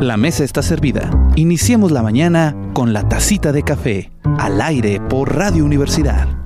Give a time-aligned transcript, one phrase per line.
[0.00, 1.10] La mesa está servida.
[1.36, 6.43] Iniciemos la mañana con la tacita de café, al aire por Radio Universidad.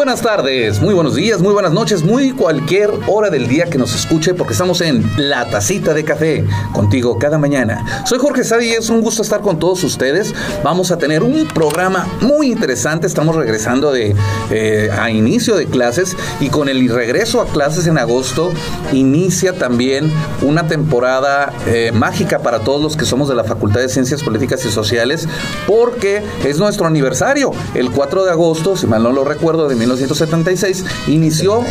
[0.00, 3.94] Buenas tardes, muy buenos días, muy buenas noches, muy cualquier hora del día que nos
[3.94, 8.04] escuche porque estamos en La Tacita de Café, contigo cada mañana.
[8.06, 10.34] Soy Jorge Sadi y es un gusto estar con todos ustedes.
[10.64, 14.16] Vamos a tener un programa muy interesante, estamos regresando de,
[14.50, 18.52] eh, a inicio de clases y con el regreso a clases en agosto
[18.94, 23.90] inicia también una temporada eh, mágica para todos los que somos de la Facultad de
[23.90, 25.28] Ciencias Políticas y Sociales
[25.66, 30.84] porque es nuestro aniversario, el 4 de agosto, si mal no lo recuerdo, de 1976,
[31.08, 31.64] inició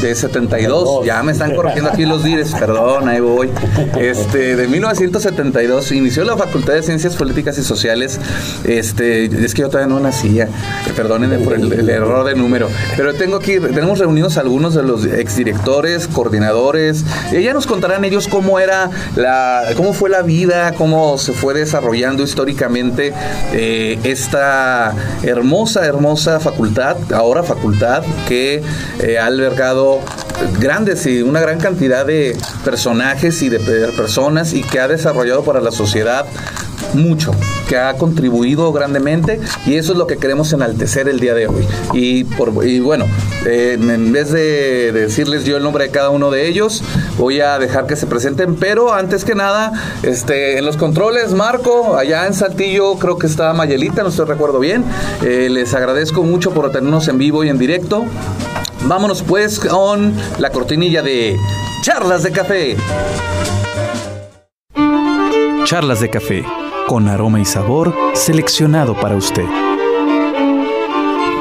[0.00, 3.50] de 72, ya me están corrigiendo aquí los dires, perdón, ahí voy.
[3.98, 8.18] Este, de 1972 inició la Facultad de Ciencias Políticas y Sociales.
[8.64, 10.48] Este, es que yo todavía no nacía,
[10.96, 16.08] perdónenme por el, error de número, pero tengo aquí, tenemos reunidos algunos de los exdirectores,
[16.08, 21.32] coordinadores, y ya nos contarán ellos cómo era la, cómo fue la vida, cómo se
[21.32, 23.12] fue desarrollando históricamente
[23.52, 28.62] eh, esta hermosa, hermosa facultad ahora facultad, que
[29.00, 30.00] eh, ha albergado
[30.58, 35.60] grandes y una gran cantidad de personajes y de personas y que ha desarrollado para
[35.60, 36.26] la sociedad
[36.94, 37.32] mucho,
[37.68, 41.66] que ha contribuido grandemente y eso es lo que queremos enaltecer el día de hoy.
[41.92, 43.04] Y, por, bueno,
[43.46, 46.82] eh, en vez de decirles yo el nombre de cada uno de ellos,
[47.18, 51.96] voy a dejar que se presenten, pero antes que nada, este, en los controles, Marco,
[51.96, 54.84] allá en Saltillo creo que está Mayelita, no estoy recuerdo bien,
[55.22, 58.04] eh, les agradezco mucho por tenernos en vivo y en directo.
[58.84, 61.36] Vámonos pues con la cortinilla de
[61.82, 62.76] Charlas de Café.
[65.64, 66.44] Charlas de Café
[66.88, 69.44] con aroma y sabor seleccionado para usted.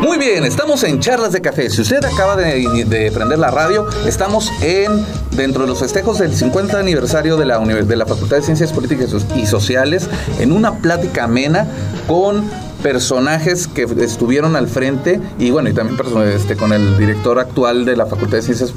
[0.01, 1.69] Muy bien, estamos en Charlas de Café.
[1.69, 6.77] Si usted acaba de, prender la radio, estamos en dentro de los festejos del 50
[6.77, 10.09] aniversario de la, de la Facultad de Ciencias Políticas y Sociales
[10.39, 11.65] en una plática amena
[12.07, 12.43] con
[12.81, 17.95] personajes que estuvieron al frente y bueno, y también este, con el director actual de
[17.95, 18.73] la Facultad de Ciencias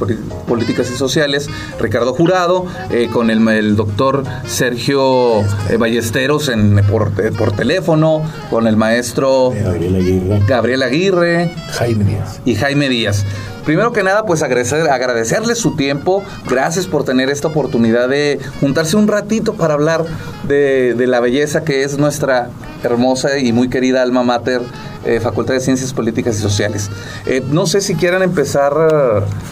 [0.46, 7.52] Políticas y Sociales, Ricardo Jurado, eh, con el, doctor Sergio eh, Ballesteros en, por, por,
[7.52, 12.40] teléfono, con el maestro Gabriel Aguirre, Gabriel Aguirre Jaime Díaz.
[12.44, 13.24] y Jaime Díaz.
[13.70, 16.24] Primero que nada, pues agradecer, agradecerles su tiempo.
[16.48, 20.04] Gracias por tener esta oportunidad de juntarse un ratito para hablar
[20.42, 22.50] de, de la belleza que es nuestra
[22.82, 24.60] hermosa y muy querida alma mater,
[25.04, 26.90] eh, Facultad de Ciencias Políticas y Sociales.
[27.26, 28.72] Eh, no sé si quieran empezar,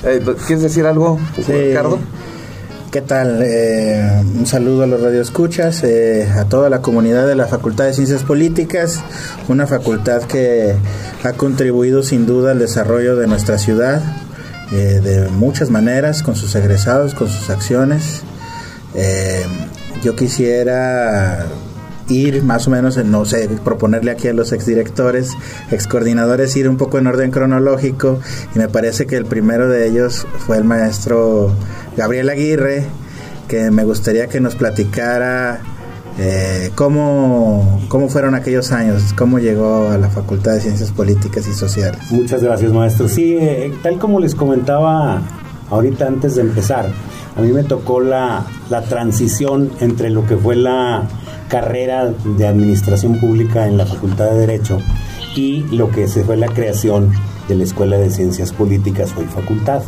[0.02, 2.00] eh, ¿quieres decir algo, Ricardo?
[2.90, 3.44] ¿Qué tal?
[4.38, 5.84] un saludo a los radioescuchas,
[6.34, 9.00] a toda la comunidad de la Facultad de Ciencias Políticas,
[9.46, 10.74] una facultad que
[11.22, 14.00] ha contribuido sin duda al desarrollo de nuestra ciudad
[14.70, 18.22] de muchas maneras, con sus egresados, con sus acciones.
[20.02, 21.46] yo quisiera
[22.08, 25.36] ir más o menos, no sé, proponerle aquí a los exdirectores,
[25.70, 28.20] excoordinadores, ir un poco en orden cronológico.
[28.54, 31.52] Y me parece que el primero de ellos fue el maestro
[31.96, 32.84] Gabriel Aguirre,
[33.48, 35.60] que me gustaría que nos platicara
[36.18, 41.52] eh, cómo, cómo fueron aquellos años, cómo llegó a la Facultad de Ciencias Políticas y
[41.52, 42.00] Sociales.
[42.10, 43.08] Muchas gracias, maestro.
[43.08, 45.22] Sí, eh, tal como les comentaba
[45.70, 46.88] ahorita antes de empezar,
[47.36, 51.06] a mí me tocó la, la transición entre lo que fue la
[51.48, 54.78] carrera de administración pública en la Facultad de Derecho
[55.34, 57.12] y lo que se fue la creación
[57.48, 59.82] de la Escuela de Ciencias Políticas hoy facultad.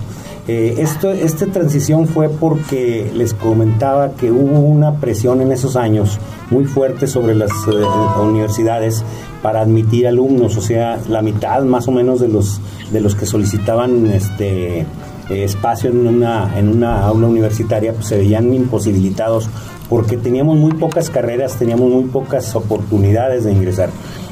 [0.49, 6.19] Eh, esto, esta transición fue porque les comentaba que hubo una presión en esos años
[6.50, 9.04] muy fuerte sobre las eh, universidades
[9.43, 12.60] para admitir alumnos, o sea, la mitad más o menos de los,
[12.91, 14.87] de los que solicitaban este,
[15.30, 19.48] espacio en una, en una aula universitaria pues, se veían imposibilitados
[19.88, 23.90] porque teníamos muy pocas carreras, teníamos muy pocas oportunidades de ingresar.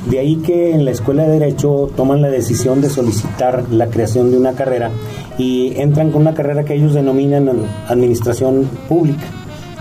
[0.08, 4.30] De ahí que en la Escuela de Derecho toman la decisión de solicitar la creación
[4.30, 4.90] de una carrera
[5.36, 7.50] y entran con una carrera que ellos denominan
[7.88, 9.24] Administración Pública.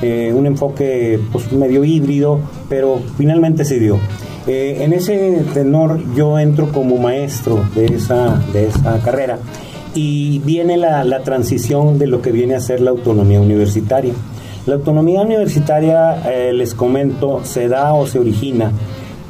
[0.02, 2.40] Eh, un enfoque pues, medio híbrido,
[2.70, 4.00] pero finalmente se dio.
[4.48, 9.40] Eh, en ese tenor yo entro como maestro de esa, de esa carrera
[9.98, 14.14] y viene la, la transición de lo que viene a ser la autonomía universitaria.
[14.68, 18.72] La autonomía universitaria, eh, les comento, se da o se origina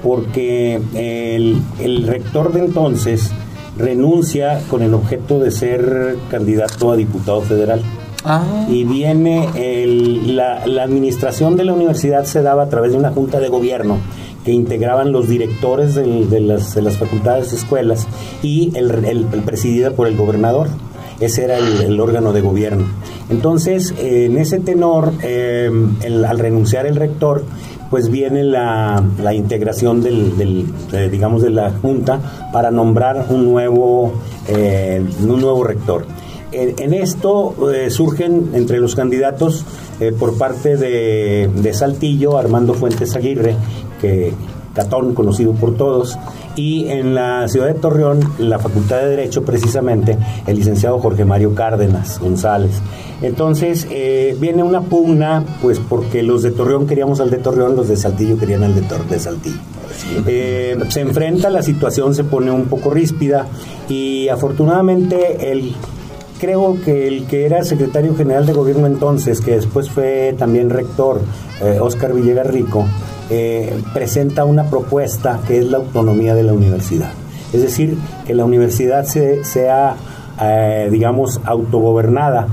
[0.04, 3.32] porque el, rector de entonces
[3.78, 7.82] renuncia con el objeto de ser candidato a diputado federal.
[8.26, 8.66] Ah.
[8.68, 9.48] Y viene
[10.26, 14.00] la, administración de la universidad se daba a través de una junta de gobierno
[14.48, 18.08] que integraban los directores de, las, de facultades y escuelas
[18.42, 20.70] y el, presidida por el gobernador.
[21.20, 22.86] ese era el, órgano de gobierno.
[23.30, 25.70] Entonces, en ese tenor, eh,
[26.02, 27.44] al renunciar el rector,
[27.90, 29.04] pues viene la,
[29.34, 30.66] integración del,
[31.12, 34.14] digamos, de la Junta para nombrar un nuevo,
[34.48, 36.06] eh, un nuevo rector.
[36.54, 39.66] En, esto eh, surgen entre los candidatos
[40.00, 43.58] eh, por parte de, de, Saltillo, Armando Fuentes Aguirre,
[44.02, 44.34] que
[44.78, 46.20] Catón, conocido por todos,
[46.56, 51.56] y en la ciudad de Torreón, la Facultad de Derecho, precisamente, el licenciado Jorge Mario
[51.56, 52.80] Cárdenas González.
[53.24, 57.88] Entonces, eh, viene una pugna, pues porque los de Torreón queríamos al de Torreón, los
[57.88, 59.58] de Saltillo querían al de, de Saltillo.
[60.28, 63.48] Eh, se enfrenta, la situación se pone un poco ríspida
[63.90, 65.74] y afortunadamente el
[66.40, 71.20] creo que el que era secretario general de gobierno entonces, que después fue también rector,
[71.82, 72.86] Oscar eh, Villegas Rico,
[73.94, 77.12] presenta una propuesta que es la autonomía de la universidad.
[77.54, 79.96] Es decir, que la universidad sea,
[80.90, 82.48] digamos, autogobernada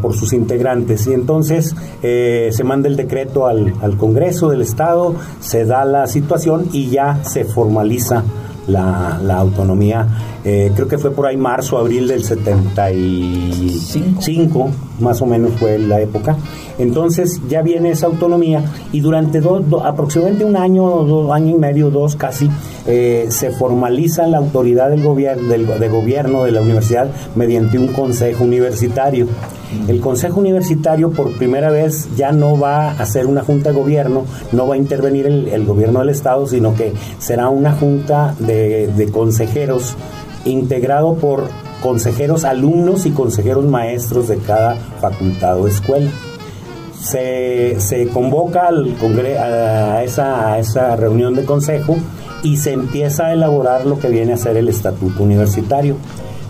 [0.00, 1.06] por sus integrantes.
[1.06, 6.06] Y entonces eh, se manda el decreto al, al, Congreso del Estado, se da la
[6.06, 8.24] situación y ya se formaliza
[8.68, 10.06] la, la autonomía.
[10.44, 14.70] Eh, creo que fue por ahí marzo, abril del 75,
[15.00, 16.36] más o menos fue la época.
[16.78, 18.62] Entonces ya viene esa autonomía
[18.92, 22.48] y durante dos, aproximadamente un año, dos años y medio, dos casi,
[22.86, 27.88] eh, se formaliza la autoridad del, gobierno del de gobierno de la universidad mediante un
[27.88, 29.26] consejo universitario.
[29.86, 34.24] El Consejo Universitario por primera vez ya no va a ser una junta de gobierno,
[34.52, 39.94] no va a intervenir el, gobierno del Estado, sino que será una junta de, consejeros
[40.44, 41.48] integrado por
[41.82, 46.10] consejeros alumnos y consejeros maestros de cada facultad o escuela.
[47.00, 47.76] Se,
[48.12, 48.96] convoca al
[49.38, 51.96] a, esa, a esa reunión de consejo
[52.42, 55.96] y se empieza a elaborar lo que viene a ser el estatuto universitario.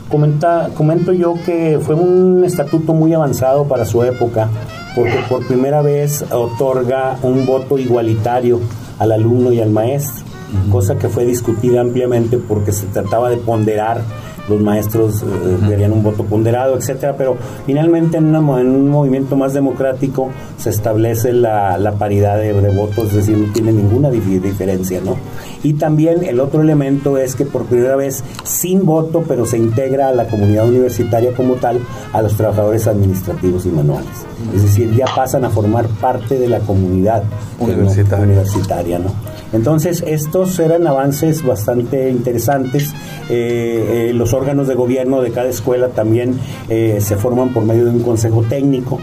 [0.08, 4.48] Comenta, comento yo que fue un estatuto muy avanzado para su época,
[4.94, 8.58] porque por primera vez otorga un voto igualitario
[8.98, 10.24] al alumno y al maestro,
[10.70, 14.02] cosa que fue discutida ampliamente porque se trataba de ponderar
[14.48, 17.36] los maestros eh, un voto ponderado, etcétera, pero
[17.66, 23.52] finalmente en, un movimiento más democrático se establece la, paridad de, votos, es decir, no
[23.52, 25.16] tiene ninguna diferencia, ¿no?
[25.62, 30.08] Y también el otro elemento es que por primera vez, sin voto, pero se integra
[30.08, 31.80] a la comunidad universitaria como tal,
[32.12, 34.08] a los trabajadores administrativos y manuales.
[34.54, 37.24] Es decir, ya pasan a formar parte de la comunidad
[37.58, 39.12] universitaria, ¿no?
[39.52, 42.92] Entonces, estos eran avances bastante interesantes.
[43.30, 47.86] Eh, eh, los órganos de gobierno de cada escuela también eh, se forman por medio
[47.86, 48.98] de un consejo técnico.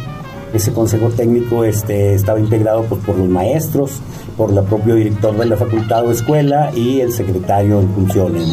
[0.54, 4.00] Ese consejo técnico este, estaba integrado pues, por los maestros,
[4.38, 8.48] por el propio director de la facultad o escuela y el secretario en funciones.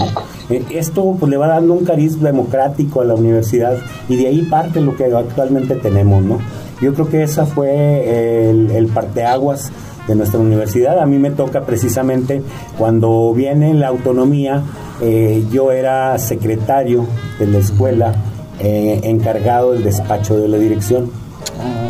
[0.70, 3.76] Esto pues, le va dando un cariz democrático a la universidad
[4.08, 6.24] y de ahí parte lo que actualmente tenemos.
[6.24, 6.38] ¿no?
[6.80, 9.70] Yo creo que esa fue el, el parteaguas
[10.06, 11.00] de nuestra universidad.
[11.00, 12.42] A mí me toca precisamente
[12.78, 14.62] cuando viene la autonomía,
[15.00, 17.06] eh, yo era secretario
[17.38, 18.14] de la escuela,
[18.60, 21.10] eh, encargado del despacho de la dirección.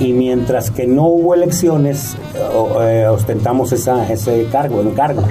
[0.01, 5.23] Y mientras que no hubo elecciones, eh, ostentamos esa, ese cargo, el cargo.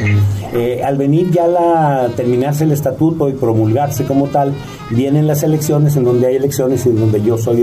[0.85, 4.53] al venir ya la terminarse el estatuto y promulgarse como tal,
[4.91, 7.61] vienen las elecciones en donde hay elecciones y en donde yo soy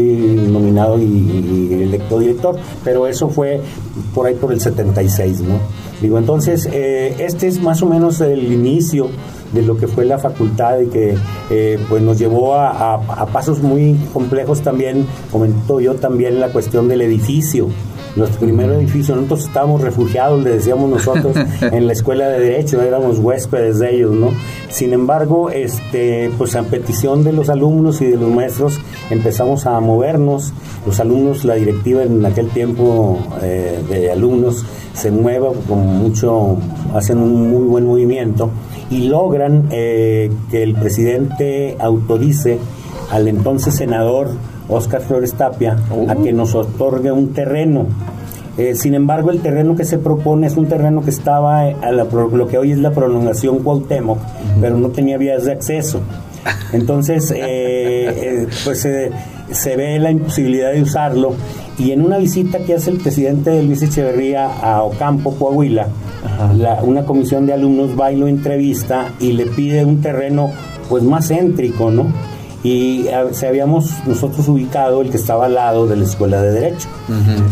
[0.50, 3.60] nominado y, electo director, pero eso fue
[4.14, 5.58] por ahí por el 76, ¿no?
[6.00, 9.08] Digo, entonces, eh, este es más o menos el inicio
[9.52, 11.14] de lo que fue la facultad y que
[11.50, 16.88] eh, pues nos llevó a, a, pasos muy complejos también, comentó yo también la cuestión
[16.88, 17.68] del edificio,
[18.16, 19.14] nuestro primer edificio.
[19.14, 24.14] Nosotros estábamos refugiados, le decíamos nosotros, en la escuela de Derecho, éramos huéspedes de ellos,
[24.14, 24.30] ¿no?
[24.70, 28.78] Sin embargo, este, pues a petición de los alumnos y de los maestros
[29.10, 30.52] empezamos a movernos.
[30.84, 36.56] Los alumnos, la directiva en aquel tiempo eh, de alumnos se mueve con mucho,
[36.94, 38.50] hacen un muy buen movimiento
[38.90, 42.58] y logran eh, que el presidente autorice
[43.10, 44.30] al entonces senador
[44.68, 45.78] Oscar Flores Tapia
[46.08, 47.86] a que nos otorgue un terreno.
[48.58, 52.48] Eh, sin embargo, el terreno que se propone es un terreno que estaba a lo
[52.48, 54.18] que hoy es la prolongación Cuauhtémoc,
[54.60, 56.00] pero no tenía vías de acceso.
[56.72, 61.34] Entonces, eh, eh, pues se ve la imposibilidad de usarlo.
[61.78, 65.86] Y en una visita que hace el presidente Luis Echeverría a Ocampo, Coahuila,
[66.82, 70.50] una comisión de alumnos va y lo entrevista y le pide un terreno
[70.88, 72.06] pues más céntrico, ¿no?
[72.62, 76.88] y se habíamos nosotros ubicado el que estaba al lado de la escuela de derecho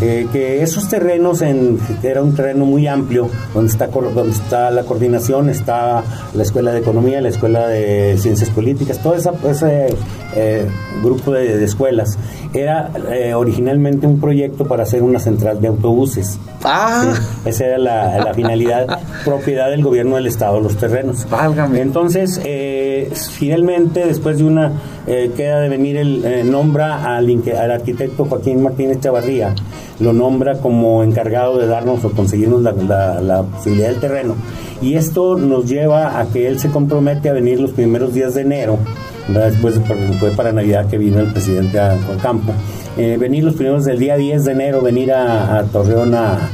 [0.00, 4.82] eh, que esos terrenos en era un terreno muy amplio donde está donde está la
[4.82, 6.02] coordinación está
[6.34, 9.94] la escuela de economía la escuela de ciencias políticas todo esa, ese
[10.36, 10.66] eh,
[11.02, 12.18] grupo de, escuelas,
[12.54, 16.38] era eh, originalmente un proyecto para hacer una central de autobuses.
[16.64, 17.14] Ah.
[17.44, 18.86] esa era la, finalidad,
[19.24, 21.26] propiedad del gobierno del Estado, los terrenos.
[21.30, 21.80] Válgame.
[21.80, 22.40] Entonces,
[23.32, 24.72] finalmente, después de una,
[25.06, 27.26] queda de venir el, nombra al,
[27.58, 29.54] al arquitecto Joaquín Martínez Chavarría,
[30.00, 34.34] lo nombra como encargado de darnos o conseguirnos la, la, la posibilidad del terreno.
[34.80, 38.42] Y esto nos lleva a que él se compromete a venir los primeros días de
[38.42, 38.78] enero,
[39.28, 39.80] después
[40.18, 42.52] fue para Navidad que vino el presidente a, Campo,
[42.96, 46.50] eh, venir los primeros del día 10 de enero, venir a, Torreón a,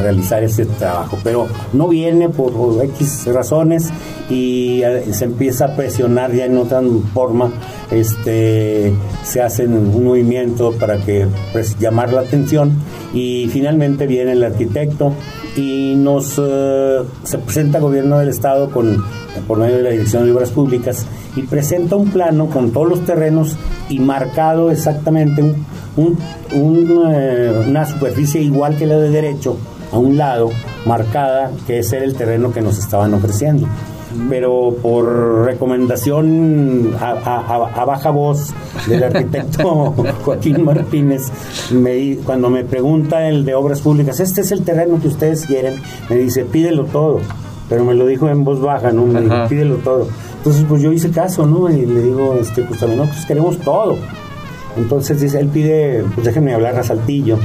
[0.00, 3.90] realizar ese trabajo, pero no viene por, X razones
[4.30, 6.80] y se empieza a presionar ya en otra
[7.12, 7.52] forma,
[7.90, 12.72] este, se hace un movimiento para que pues, llamar la atención
[13.12, 15.12] y finalmente viene el arquitecto
[15.56, 19.04] y nos eh, se presenta gobierno del estado con
[19.46, 21.06] por medio de la Dirección de Obras Públicas
[21.36, 23.56] y presenta un plano con todos los terrenos
[23.88, 25.42] y marcado exactamente
[25.96, 29.56] eh, una superficie igual que la de derecho
[29.90, 30.50] a un lado
[30.86, 33.66] marcada que ese era el terreno que nos estaban ofreciendo
[34.28, 38.52] pero por recomendación a, baja voz
[38.86, 41.30] del arquitecto Joaquín Martínez,
[41.70, 45.74] me, cuando me pregunta el de Obras Públicas, este es el terreno que ustedes quieren,
[46.08, 47.20] me dice, pídelo todo,
[47.68, 49.06] pero me lo dijo en voz baja, ¿no?
[49.06, 50.08] Me dijo, pídelo todo.
[50.38, 51.70] Entonces, pues yo hice caso, ¿no?
[51.70, 53.96] Y le digo, este, pues también nosotros queremos todo.
[54.76, 57.38] Entonces dice, él pide, pues déjenme hablar a Saltillo.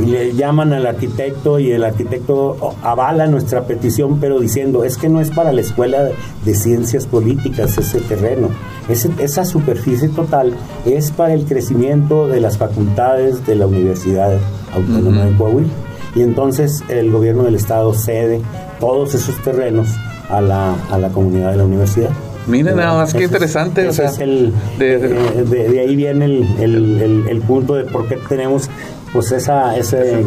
[0.00, 5.08] Y le llaman al arquitecto y el arquitecto avala nuestra petición, pero diciendo, es que
[5.08, 6.08] no es para la escuela
[6.44, 8.48] de ciencias políticas ese terreno.
[8.88, 10.54] esa superficie total
[10.86, 14.38] es para el crecimiento de las facultades de la Universidad
[14.74, 15.68] Autónoma de Coahuila.
[16.14, 18.40] Y entonces el gobierno del estado cede
[18.80, 19.88] todos esos terrenos
[20.28, 22.10] a la, a la comunidad de la universidad.
[22.46, 23.88] Miren nada más, qué interesante.
[23.88, 28.68] o sea, el, de, de, ahí viene el, el, el, punto de por qué tenemos
[29.12, 30.24] pues esa, ese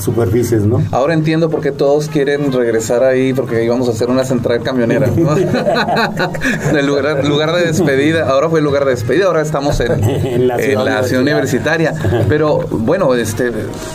[0.00, 0.82] superficies, ¿no?
[0.90, 5.06] Ahora entiendo por qué todos quieren regresar ahí, porque íbamos a hacer una central camionera,
[5.06, 5.36] ¿no?
[6.76, 10.58] el lugar, lugar de despedida, ahora fue el lugar de despedida, ahora estamos en, la,
[10.58, 11.94] ciudad, universitaria.
[12.28, 13.52] Pero bueno, este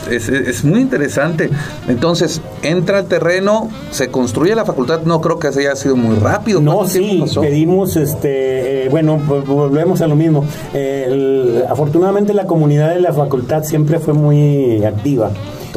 [0.09, 1.49] es, es, muy interesante.
[1.89, 6.61] Entonces, entra el terreno, se construye la facultad, no creo que haya sido muy rápido.
[6.61, 10.45] No, sí, pedimos, este, eh, bueno, pues volvemos a lo mismo.
[11.69, 15.31] afortunadamente la comunidad de la facultad siempre fue muy muy activa.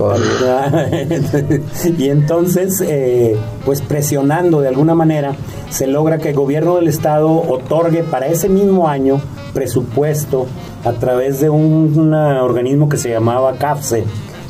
[1.99, 5.35] y entonces, eh, pues presionando de alguna manera,
[5.71, 9.21] se logra que el gobierno del estado otorgue para ese mismo año
[9.53, 10.47] presupuesto
[10.85, 14.05] a través de un, organismo que se llamaba CAFSE,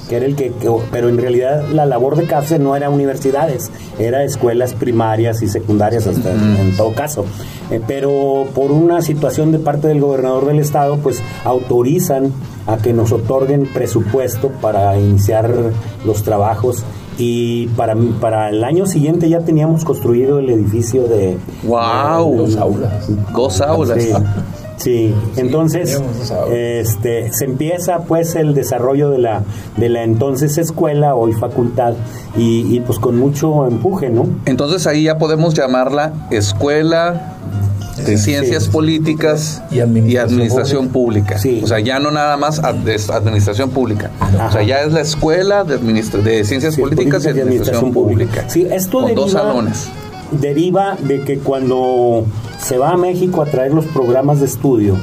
[0.09, 0.53] que era el que,
[0.91, 3.71] pero en realidad la labor de CAFSE no era universidades,
[4.07, 7.25] era escuelas primarias y secundarias hasta en todo caso.
[7.71, 12.33] Eh, pero por una situación de parte del gobernador del estado, pues autorizan
[12.67, 15.53] a que nos otorguen presupuesto para iniciar
[16.05, 16.85] los trabajos
[17.19, 21.37] y para, para el año siguiente ya teníamos construido el edificio de...
[21.65, 22.37] ¡Wow!
[22.37, 23.11] dos aulas.
[23.33, 24.03] Dos aulas.
[24.03, 24.13] Sí.
[25.37, 26.01] Entonces
[26.51, 29.43] este, se empieza pues el desarrollo de la,
[29.77, 31.95] de la entonces escuela, hoy facultad,
[32.37, 34.27] y, y pues con mucho empuje, ¿no?
[34.47, 37.33] Entonces ahí ya podemos llamarla escuela
[38.05, 41.37] de ciencias políticas y administración, pública.
[41.63, 44.11] O sea, ya no nada más administración pública.
[44.49, 48.49] O sea, ya es la escuela de, de ciencias políticas y administración, pública.
[48.49, 49.89] Sí, esto con deriva, dos salones.
[50.41, 52.25] Deriva de que cuando
[52.59, 54.97] se va a México a traer los programas de estudio,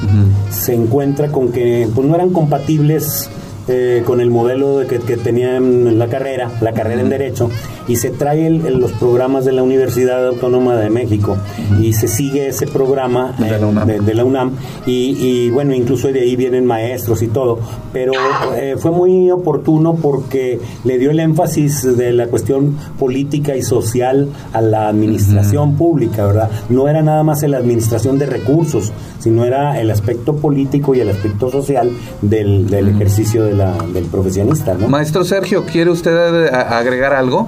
[0.49, 3.29] se encuentra con que pues, no eran compatibles
[3.67, 7.49] eh, con el modelo de que, que tenían la carrera, la carrera en Derecho,
[7.89, 11.37] y se trae los programas de la Universidad Autónoma de México
[11.81, 14.51] y se sigue ese programa de la UNAM,
[14.85, 17.59] y, bueno, incluso de ahí vienen maestros y todo,
[17.91, 18.13] pero
[18.55, 24.29] eh, fue muy oportuno porque le dio el énfasis de la cuestión política y social
[24.53, 26.49] a la administración pública, ¿verdad?
[26.69, 31.09] No era nada más la administración de recursos, sino era el aspecto político y el
[31.09, 31.91] aspecto social
[32.21, 33.59] del, ejercicio de
[33.93, 34.73] del profesionista.
[34.75, 34.87] ¿no?
[34.87, 37.47] Maestro Sergio, ¿quiere usted agregar algo?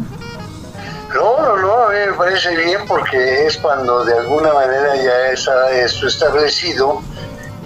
[1.92, 7.02] Mí me parece bien porque es cuando de alguna manera ya está esto establecido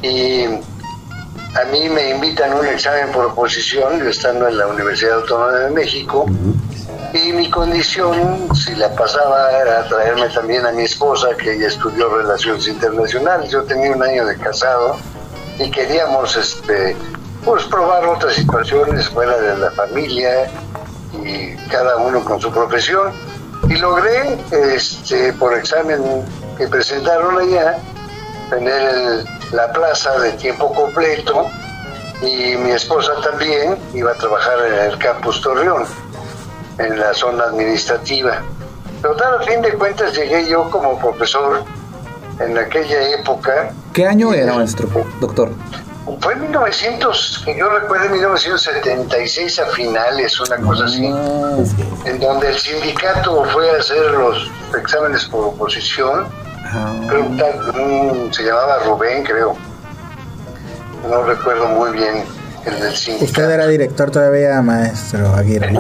[0.01, 5.19] y a mí me invitan a un examen por oposición, yo estando en la Universidad
[5.19, 6.25] Autónoma de México,
[7.13, 12.09] y mi condición, si la pasaba, era traerme también a mi esposa, que ella estudió
[12.09, 13.51] Relaciones Internacionales.
[13.51, 14.97] Yo tenía un año de casado
[15.59, 16.97] y queríamos este,
[17.43, 20.49] pues, probar otras situaciones fuera de la familia
[21.13, 23.13] y cada uno con su profesión.
[23.69, 24.37] Y logré,
[24.73, 26.01] este, por examen
[26.57, 27.77] que presentaron allá,
[28.49, 31.47] tener la plaza de tiempo completo
[32.21, 35.85] y mi esposa también iba a trabajar en el campus Torreón,
[36.77, 38.41] en la zona administrativa.
[39.01, 41.63] Pero tal, a fin de cuentas llegué yo como profesor
[42.39, 43.71] en aquella época.
[43.93, 44.87] ¿Qué año era, maestro,
[45.19, 45.51] doctor?
[46.21, 51.57] Fue en 1900, que yo recuerdo, en 1976 a finales, una cosa así, Ah,
[52.05, 56.27] en donde el sindicato fue a hacer los exámenes por oposición.
[57.75, 59.55] un- se llamaba Rubén, creo.
[61.09, 62.25] No recuerdo muy bien
[62.65, 63.23] el del.
[63.23, 65.73] Usted era director todavía, maestro Aguirre.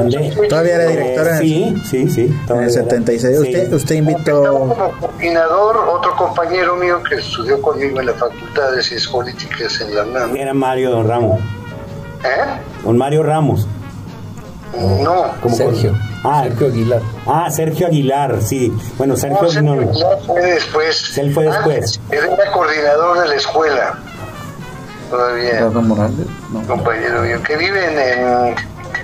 [0.49, 2.39] Todavía era director en el- Sí, sí, sí.
[2.49, 2.69] en el era.
[2.69, 3.39] 76.
[3.41, 3.73] Sí.
[3.73, 4.43] Usted, invitó...
[4.43, 9.95] como coordinador otro compañero mío que estudió conmigo en la Facultad de Ciencias Políticas en
[9.95, 10.35] la UNAM.
[10.35, 11.39] Era Mario Don Ramos.
[12.23, 12.61] ¿Eh?
[12.83, 13.67] Don Mario Ramos.
[14.77, 15.31] No.
[15.41, 15.97] ¿Cómo Sergio.
[16.23, 17.01] Ah, Sergio Aguilar.
[17.27, 18.73] Ah, Sergio Aguilar, sí.
[18.97, 19.89] Bueno, Sergio No, Sergio no, no.
[19.91, 21.17] Aguilar fue después.
[21.17, 21.99] Él fue después.
[22.09, 23.99] Ah, él era coordinador de la escuela.
[25.09, 25.49] Todavía.
[25.51, 26.61] Gerardo Morales, no.
[26.67, 28.55] compañero mío, que viven en,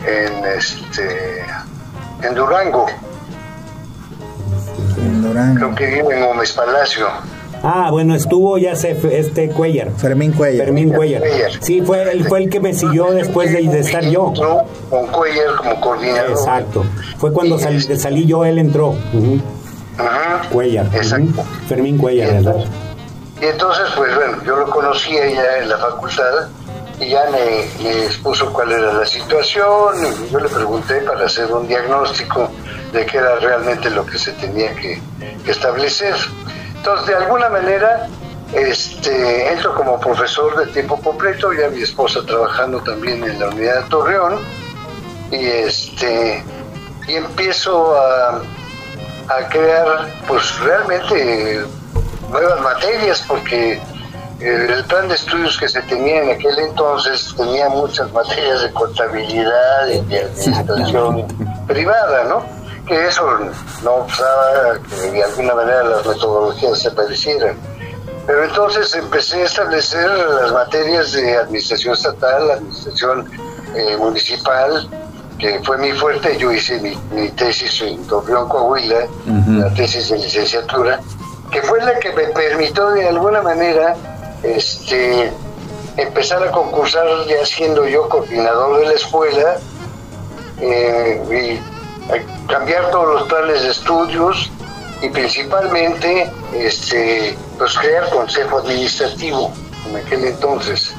[0.08, 1.46] en este
[2.24, 2.86] en Durango,
[4.98, 5.56] en Durango.
[5.56, 7.08] creo que vive en Gómez Palacio.
[7.64, 9.92] Ah, bueno, estuvo ya se, este Cuellar.
[9.96, 10.66] Fermín Cuellar.
[10.66, 11.22] Fermín Cuellar.
[11.22, 11.52] Cuellar.
[11.60, 14.30] Sí, fue, él fue el que me siguió después de, de estar yo.
[14.30, 16.32] Entró Con Cuellar como coordinador.
[16.32, 16.84] Exacto.
[17.20, 18.90] Fue cuando sal- este- salí yo, él entró.
[18.90, 19.40] Ujú.
[20.00, 20.42] Ajá.
[20.52, 20.88] Cuellar.
[20.96, 21.44] Exacto.
[21.68, 22.66] Fermín Cuellar, ¿verdad?
[23.42, 26.48] Y entonces, pues bueno, yo lo conocía ya en la facultad
[27.00, 29.96] y ya me, expuso cuál era la situación.
[30.06, 32.52] Y yo le pregunté para hacer un diagnóstico
[32.94, 35.02] de qué era realmente lo que se tenía que,
[35.44, 36.16] que establecer.
[36.76, 38.08] Entonces, de alguna manera,
[38.54, 43.84] este, entro como profesor de tiempo completo, ya mi esposa trabajando también en la unidad
[43.84, 44.40] de Torreón,
[45.32, 46.44] y este
[47.08, 48.42] y empiezo a,
[49.30, 51.66] a crear pues realmente
[52.32, 57.70] nuevas materias porque eh, el plan de estudios que se tenía en aquel entonces tenía
[57.70, 61.28] muchas materias de contabilidad y de administración
[61.68, 62.44] privada, ¿no?
[62.88, 63.24] Que eso
[63.84, 67.56] no usaba que de alguna manera las metodologías se parecieran.
[68.26, 73.30] Pero entonces empecé a establecer las materias de administración estatal, administración
[73.76, 74.90] eh, municipal,
[75.38, 76.38] que fue mi fuerte.
[76.38, 81.00] Yo hice mi, mi tesis en Torreón, Coahuila, la tesis de licenciatura,
[81.52, 83.96] que fue la que me permitió de alguna manera
[84.44, 85.32] este,
[85.98, 89.58] empezar a concursar ya siendo yo coordinador de la escuela
[90.62, 94.52] eh, y eh, cambiar todos los planes de estudios
[95.02, 99.52] y principalmente este, pues crear consejo administrativo
[99.90, 100.94] en aquel entonces.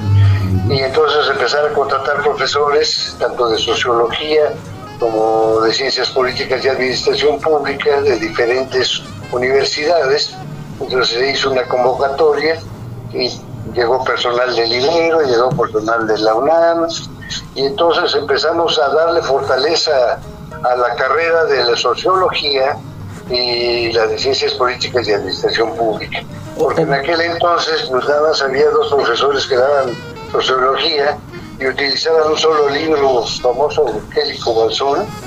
[0.69, 4.53] Y entonces empezar a contratar profesores, tanto de sociología
[4.99, 10.35] como de ciencias políticas y administración pública de diferentes universidades.
[10.83, 12.59] Entonces se hizo una convocatoria
[13.13, 13.31] y
[13.75, 16.89] llegó personal del INERO, llegó personal de la UNAM,
[17.55, 20.19] y entonces empezamos a darle fortaleza
[20.63, 22.77] a la carrera de la sociología
[23.31, 26.21] y la de ciencias políticas y administración pública.
[26.59, 29.97] Porque en aquel entonces pues nada más había dos profesores que daban
[30.31, 31.19] sociología
[31.63, 35.07] y utilizaban un solo libro famoso, Kelly Cobalzón,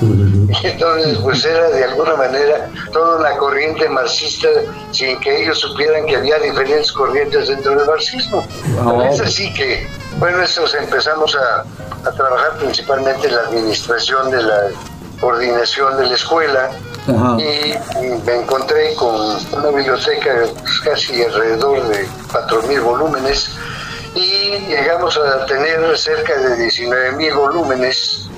[0.62, 4.48] y entonces pues era de alguna manera toda una corriente marxista
[4.92, 8.46] sin que ellos supieran que había diferentes corrientes dentro del marxismo.
[8.62, 9.86] Pero es así que,
[10.18, 14.68] bueno, estos empezamos a, a trabajar principalmente en la administración de la
[15.20, 16.70] coordinación de la escuela.
[17.38, 19.14] Y me encontré con
[19.52, 20.42] una biblioteca
[20.82, 23.50] casi alrededor de 4.000 volúmenes
[24.16, 28.30] y llegamos a tener cerca de 19.000 volúmenes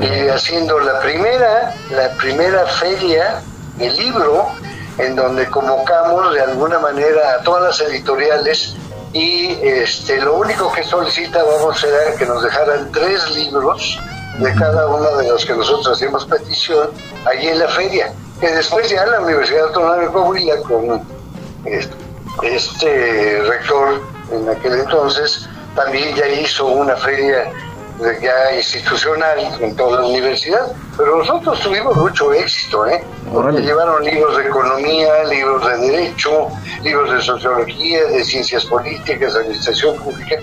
[0.00, 3.42] eh, haciendo la primera, la primera feria
[3.76, 4.48] del libro
[4.96, 8.74] en donde convocamos de alguna manera a todas las editoriales
[9.12, 14.00] y este, lo único que solicitábamos era que nos dejaran tres libros
[14.38, 16.88] de cada uno de los que nosotros hacíamos petición
[17.26, 21.02] allí en la feria, que después ya la Universidad Autónoma de Coahuila con
[21.66, 21.94] este,
[22.42, 24.00] este rector
[24.32, 27.50] en aquel entonces también ya hizo una feria
[27.98, 33.04] de- ya institucional en toda la universidad, pero nosotros tuvimos mucho éxito, ¿eh?
[33.32, 36.48] Porque llevaron libros de economía, libros de derecho,
[36.82, 40.36] libros de sociología, de ciencias políticas, administración pública,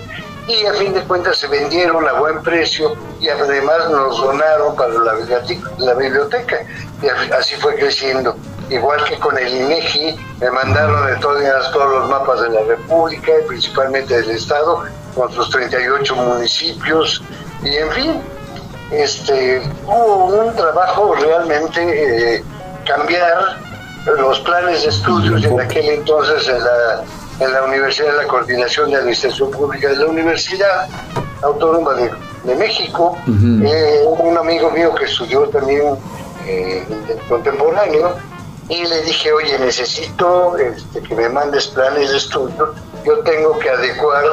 [0.46, 4.94] y a fin de cuentas se vendieron a buen precio y además nos donaron para
[4.94, 6.60] la biblioteca, la biblioteca
[7.02, 8.34] y así fue creciendo.
[8.70, 13.32] Igual que con el INEGI, me mandaron de todas, todos los mapas de la República,
[13.42, 17.22] y principalmente del Estado, con sus 38 municipios,
[17.62, 18.22] y en fin,
[18.90, 22.44] este, hubo un trabajo realmente eh,
[22.86, 23.58] cambiar
[24.18, 27.04] los planes de estudios en aquel entonces en la
[27.40, 30.88] en la Universidad de la Coordinación de Administración Pública de la Universidad
[31.42, 35.82] Autónoma de, México, eh, un amigo mío que estudió también
[36.46, 36.82] eh,
[37.28, 38.16] contemporáneo,
[38.68, 43.70] y le dije, oye, necesito este, que me mandes planes de estudio, yo tengo que
[43.70, 44.24] adecuar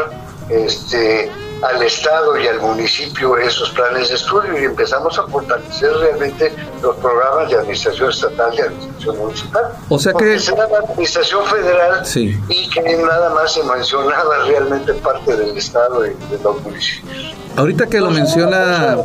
[0.50, 6.54] este, al Estado y al municipio esos planes de estudio y empezamos a fortalecer realmente
[6.82, 9.64] los programas de administración estatal y administración municipal.
[9.90, 10.26] O sea que...
[10.36, 12.04] la administración federal
[12.50, 17.34] y que nada más se mencionaba realmente parte del Estado y de los municipios.
[17.56, 18.98] Ahorita que lo menciona...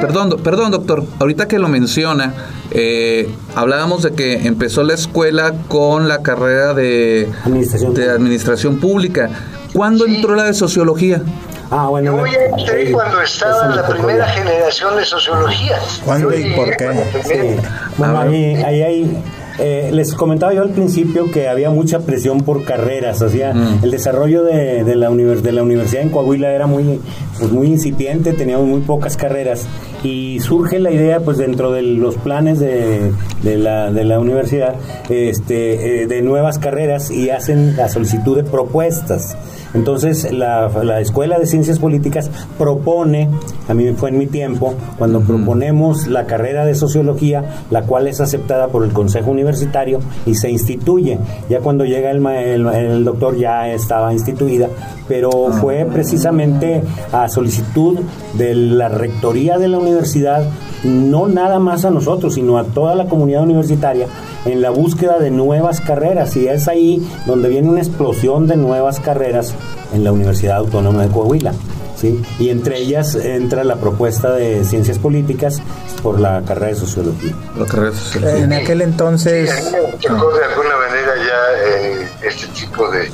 [0.00, 1.04] Perdón, perdón, doctor.
[1.18, 2.32] Ahorita que lo menciona,
[2.70, 9.30] eh, hablábamos de que empezó la escuela con la carrera de administración, de administración pública.
[9.72, 11.22] ¿Cuándo entró la de sociología?
[11.70, 12.18] Ah, bueno.
[12.18, 15.78] Yo ya entré cuando estaba en la primera generación de sociología.
[16.04, 17.60] ¿Cuándo y por qué?
[17.98, 19.22] Bueno, ahí, ahí hay
[19.58, 23.80] eh, les comentaba yo al principio que había mucha presión por carreras, o sea, mm.
[23.82, 27.00] el desarrollo de, de, la de la universidad en Coahuila era muy,
[27.36, 29.66] pues muy incipiente, teníamos muy pocas carreras
[30.02, 34.76] y surge la idea, pues dentro de los planes de, de la, de la universidad,
[35.08, 39.36] este, eh, de nuevas carreras y hacen la solicitud de propuestas.
[39.74, 43.28] Entonces, la, la, Escuela de Ciencias Políticas propone,
[43.68, 48.20] a mí fue en mi tiempo, cuando proponemos la carrera de Sociología, la cual es
[48.20, 51.18] aceptada por el Consejo Universitario y se instituye.
[51.50, 52.24] Ya cuando llega el,
[52.66, 54.68] el, doctor ya estaba instituida,
[55.08, 57.98] pero fue precisamente a solicitud
[58.34, 60.48] de la Rectoría de la Universidad,
[60.84, 64.06] no nada más a nosotros, sino a toda la comunidad universitaria,
[64.44, 69.00] en la búsqueda de nuevas carreras y es ahí donde viene una explosión de nuevas
[69.00, 69.54] carreras
[69.92, 71.52] en la Universidad Autónoma de Coahuila.
[71.96, 72.22] ¿sí?
[72.38, 75.60] Y entre ellas entra la propuesta de ciencias políticas
[76.02, 77.34] por la carrera de sociología.
[77.58, 78.44] La carrera de sociología.
[78.44, 79.50] En aquel entonces...
[79.50, 83.10] Sí, de alguna manera ya eh, este tipo de,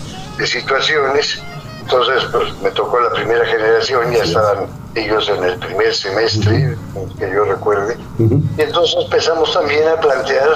[0.47, 1.41] situaciones.
[1.85, 6.77] Entonces, pues me tocó la primera generación, ya estaban ellos en el primer semestre,
[7.19, 7.99] que yo recuerde.
[8.19, 10.49] Y entonces empezamos también a plantear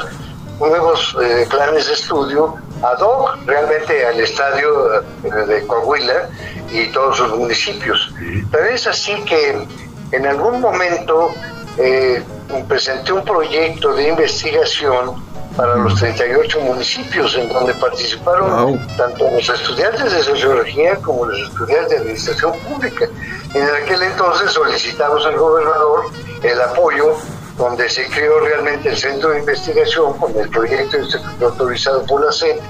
[0.58, 5.02] nuevos eh, planes de estudio ad hoc realmente al estadio eh,
[5.46, 6.30] de Coahuila
[6.72, 8.12] y todos sus municipios.
[8.50, 9.66] Pero es así que
[10.12, 11.30] en algún momento
[11.76, 12.22] eh,
[12.66, 15.27] presenté un proyecto de investigación
[15.58, 21.90] para los 38 municipios en donde participaron tanto los estudiantes de sociología como los estudiantes
[21.90, 23.08] de administración pública.
[23.54, 26.04] En aquel entonces solicitamos al gobernador
[26.44, 27.16] el apoyo
[27.56, 30.96] donde se creó realmente el centro de investigación con el proyecto
[31.40, 32.60] autorizado por la SED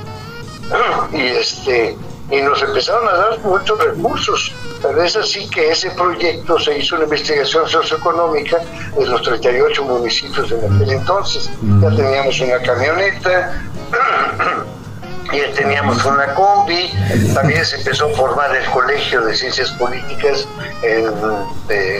[1.12, 1.94] y este
[2.30, 4.52] y nos empezaron a dar muchos recursos.
[4.82, 8.58] Pero es así que ese proyecto se hizo una investigación socioeconómica
[8.96, 11.50] de los 38 municipios en aquel entonces.
[11.80, 13.62] Ya teníamos una camioneta,
[15.32, 16.90] ya teníamos una combi,
[17.34, 20.46] también se empezó a formar el Colegio de Ciencias Políticas
[20.82, 21.04] en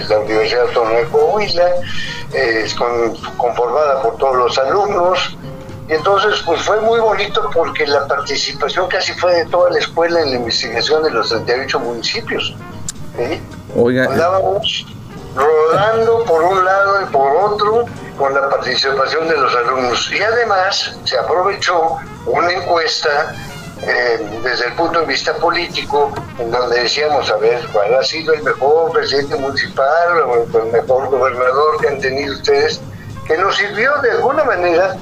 [0.09, 1.71] la Universidad Autónoma de Coahuila,
[2.35, 2.67] eh,
[3.37, 5.37] conformada por todos los alumnos.
[5.89, 10.21] Y entonces, pues fue muy bonito porque la participación casi fue de toda la escuela
[10.21, 12.55] en la investigación de los 38 municipios.
[13.75, 14.87] Andábamos
[15.35, 17.87] rodando por un lado y por otro
[18.19, 20.11] con la participación de los alumnos.
[20.13, 21.97] Y además se aprovechó
[22.27, 23.35] una encuesta
[23.83, 28.35] eh, desde el punto de vista político, en donde decíamos, a ver, ¿cuál ha sido
[28.35, 32.81] el mejor presidente municipal o el mejor gobernador que han tenido ustedes?
[33.27, 34.97] Que nos sirvió de alguna manera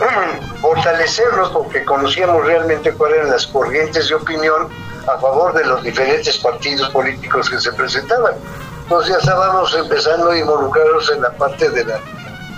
[0.60, 4.68] fortalecerlos porque conocíamos realmente cuáles eran las corrientes de opinión
[5.06, 8.34] a favor de los diferentes partidos políticos que se presentaban.
[8.82, 12.00] Entonces ya estábamos empezando a involucrarnos en la parte de, la,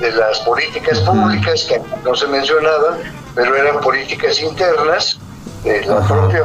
[0.01, 2.99] de las políticas públicas que no se mencionaban,
[3.35, 5.19] pero eran políticas internas
[5.65, 6.43] de la propia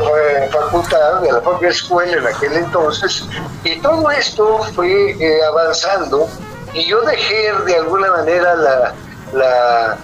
[0.51, 3.25] facultad, de la propia escuela en aquel entonces,
[3.63, 6.29] y todo esto fue eh, avanzando
[6.73, 8.93] y yo dejé de alguna manera la,
[9.33, 9.97] la,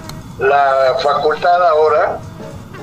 [0.44, 2.20] la facultad ahora,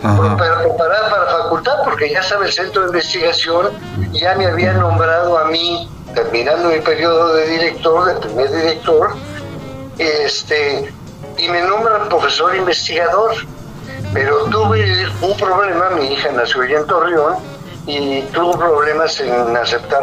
[0.03, 3.69] para preparar para facultad, porque ya sabe el centro de investigación,
[4.13, 9.15] ya me había nombrado a mí, terminando mi periodo de director, de primer director,
[9.99, 10.93] este,
[11.37, 13.35] y me nombran profesor investigador.
[14.13, 17.37] Pero tuve un problema, mi hija nació allá en Torreón
[17.87, 20.03] y tuvo problemas en aceptar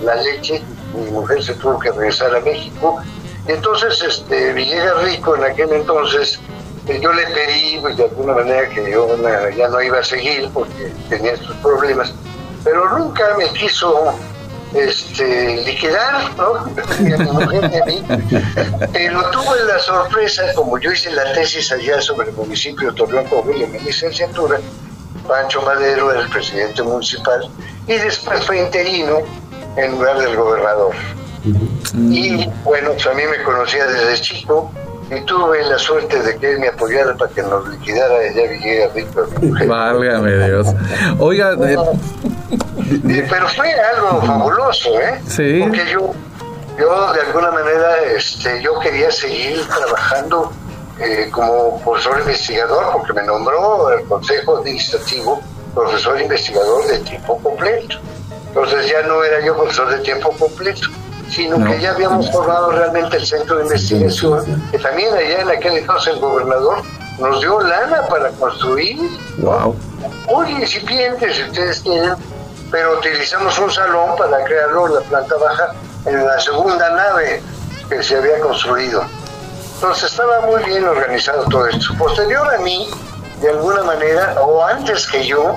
[0.00, 0.62] la, leche,
[0.94, 3.00] mi mujer se tuvo que regresar a México.
[3.48, 6.38] Y entonces este, Villegas Rico en aquel entonces,
[6.96, 9.16] yo le pedí pues, de alguna manera que yo
[9.56, 12.12] ya no iba a seguir porque tenía estos problemas,
[12.64, 14.14] pero nunca me quiso
[14.74, 16.70] este, liquidar, ¿no?
[18.92, 23.24] Pero tuve la sorpresa, como yo hice la tesis allá sobre el municipio de Torreón
[23.26, 24.58] Coahuila en mi licenciatura,
[25.26, 27.48] Pancho Madero era el presidente municipal
[27.86, 29.20] y después fue interino
[29.76, 30.94] en lugar del gobernador.
[31.94, 34.70] Y bueno, pues a mí me conocía desde chico
[35.10, 38.94] y tuve la suerte de que él me apoyara para que nos liquidara ya Villegas
[38.94, 39.28] Víctor.
[39.66, 40.66] Válgame Dios.
[41.18, 41.76] Oiga, eh,
[43.30, 45.20] pero fue algo fabuloso, ¿eh?
[45.26, 45.60] Sí.
[45.62, 46.12] Porque yo,
[46.78, 50.52] yo de alguna manera, este, yo quería seguir trabajando
[51.00, 55.40] eh, como profesor investigador, porque me nombró el Consejo Administrativo
[55.74, 57.96] profesor investigador de tiempo completo.
[58.48, 60.88] Entonces ya no era yo profesor de tiempo completo,
[61.30, 65.78] sino que ya habíamos formado realmente el centro de investigación, que también allá en aquel
[65.78, 66.82] entonces el gobernador
[67.18, 68.98] nos dio lana para construir.
[69.38, 69.76] Wow.
[70.28, 72.14] Muy incipiente, si ustedes quieren,
[72.70, 75.74] pero utilizamos un salón para crearlo en la planta baja,
[76.06, 77.42] en la segunda nave
[77.88, 79.04] que se había construido.
[79.74, 81.94] Entonces estaba muy bien organizado todo esto.
[81.98, 82.88] Posterior a mí,
[83.40, 85.56] de alguna manera, o antes que yo,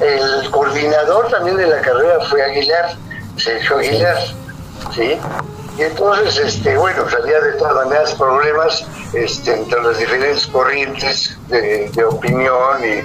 [0.00, 2.96] el coordinador también de la carrera fue Aguilar,
[3.36, 4.34] Sergio Aguilar, ¿sí?
[5.78, 12.04] Y entonces, este, bueno, había de todas maneras problemas este, entre las diferentes corrientes de,
[12.04, 13.02] opinión y,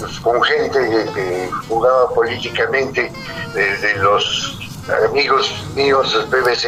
[0.00, 3.12] pues, con gente que, jugaba políticamente,
[3.54, 4.57] desde los
[4.88, 6.66] amigos míos del BBC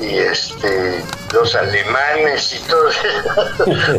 [0.00, 2.88] y este los alemanes y todo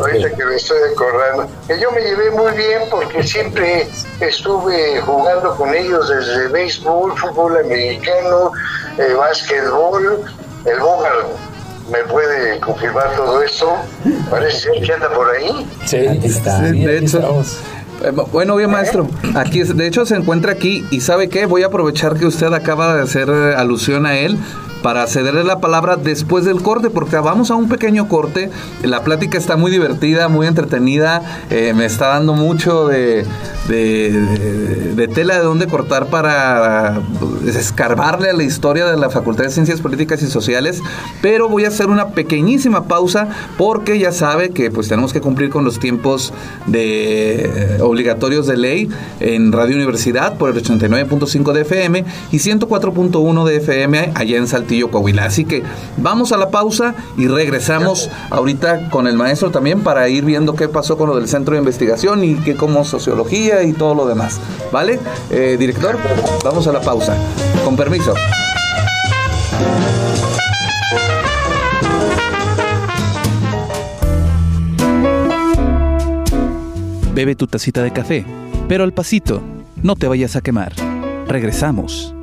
[0.00, 1.48] ahorita que me estoy acordando.
[1.66, 3.86] Que yo me llevé muy bien porque siempre
[4.20, 8.52] estuve jugando con ellos desde béisbol, fútbol americano,
[8.98, 10.24] eh, básquetbol,
[10.64, 11.26] el Bogart
[11.90, 13.76] me puede confirmar todo esto,
[14.30, 15.66] parece que anda por ahí.
[15.86, 16.60] Sí, está.
[16.60, 17.42] de hecho,
[18.32, 19.08] bueno, bien, maestro.
[19.34, 22.94] Aquí, de hecho, se encuentra aquí y sabe qué, voy a aprovechar que usted acaba
[22.94, 24.38] de hacer eh, alusión a él
[24.82, 28.50] para cederle la palabra después del corte, porque vamos a un pequeño corte.
[28.82, 33.24] La plática está muy divertida, muy entretenida, eh, me está dando mucho de,
[35.14, 37.00] tela de dónde cortar para
[37.46, 40.80] escarbarle a la historia de la Facultad de Ciencias Políticas y Sociales,
[41.20, 45.50] pero voy a hacer una pequeñísima pausa porque ya sabe que pues tenemos que cumplir
[45.50, 46.32] con los tiempos
[46.66, 48.88] de eh, obligatorios de ley
[49.20, 54.67] en Radio Universidad por el 89.5 de FM y 104.1 de FM allá en Saltillo
[54.90, 55.24] Coahuila.
[55.24, 55.62] Así que
[55.96, 60.68] vamos a la pausa y regresamos ahorita con el maestro también para ir viendo qué
[60.68, 64.40] pasó con lo del centro de investigación y qué como sociología y todo lo demás.
[64.72, 64.98] ¿Vale?
[65.30, 65.96] Eh, director,
[66.44, 67.16] vamos a la pausa.
[67.64, 68.14] Con permiso.
[77.14, 78.24] Bebe tu tacita de café,
[78.68, 79.42] pero al pasito,
[79.82, 80.72] no te vayas a quemar.
[81.26, 82.14] Regresamos.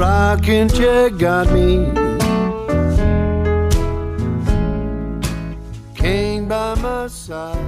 [0.00, 1.92] Rocking chair got me.
[5.94, 7.58] Came by my side.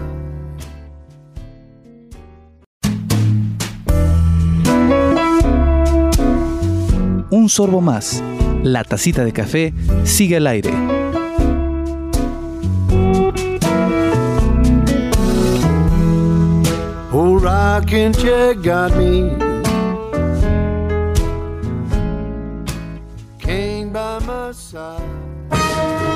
[7.31, 8.23] Un sorbo más.
[8.62, 10.73] La tacita de café sigue al aire.
[17.12, 19.41] Old rocking chair got me.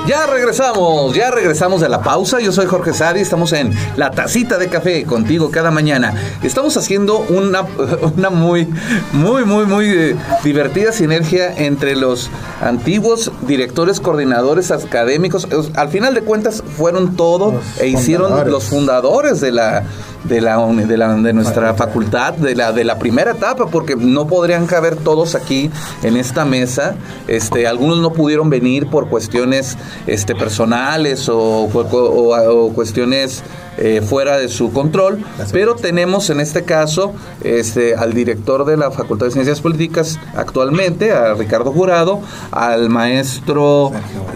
[0.07, 2.39] Ya regresamos, ya regresamos de la pausa.
[2.39, 6.13] Yo soy Jorge Sari, estamos en La Tacita de Café contigo cada mañana.
[6.43, 7.61] Estamos haciendo una,
[8.15, 8.67] una muy,
[9.11, 12.29] muy, muy, muy eh, divertida sinergia entre los
[12.61, 15.47] antiguos directores, coordinadores académicos.
[15.75, 19.83] Al final de cuentas fueron todos e hicieron los fundadores de la
[20.27, 24.27] de la, de, la, de nuestra facultad, de la, de la primera etapa, porque no
[24.27, 25.71] podrían caber todos aquí
[26.03, 26.95] en esta mesa.
[27.27, 33.43] Este, algunos no pudieron venir por cuestiones este, personales o, o cuestiones
[33.77, 37.13] eh, fuera de su control, pero tenemos en este caso
[37.43, 43.91] este, al director de la Facultad de Ciencias Políticas actualmente, a Ricardo Jurado, al maestro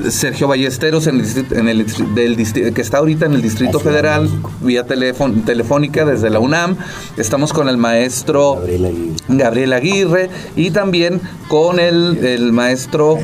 [0.09, 4.29] Sergio Ballesteros en el, del, que está ahorita en el Distrito Federal
[4.61, 6.77] vía telefónica desde la UNAM,
[7.17, 8.61] estamos con el maestro
[9.27, 13.17] Gabriel Aguirre, y también con el, el maestro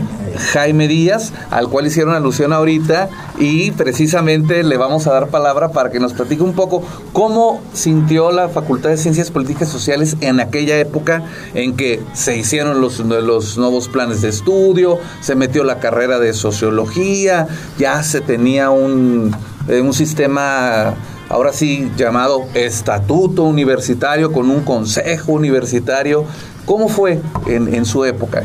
[0.51, 5.91] Jaime Díaz, al cual hicieron alusión ahorita y precisamente le vamos a dar palabra para
[5.91, 10.77] que nos platique un poco cómo sintió la Facultad de Ciencias Políticas Sociales en aquella
[10.79, 16.19] época en que se hicieron los, los nuevos planes de estudio, se metió la carrera
[16.19, 19.35] de sociología, ya se tenía un,
[19.67, 20.93] eh, un sistema
[21.29, 26.25] ahora sí llamado estatuto universitario con un consejo universitario.
[26.65, 28.43] ¿Cómo fue en, en su época?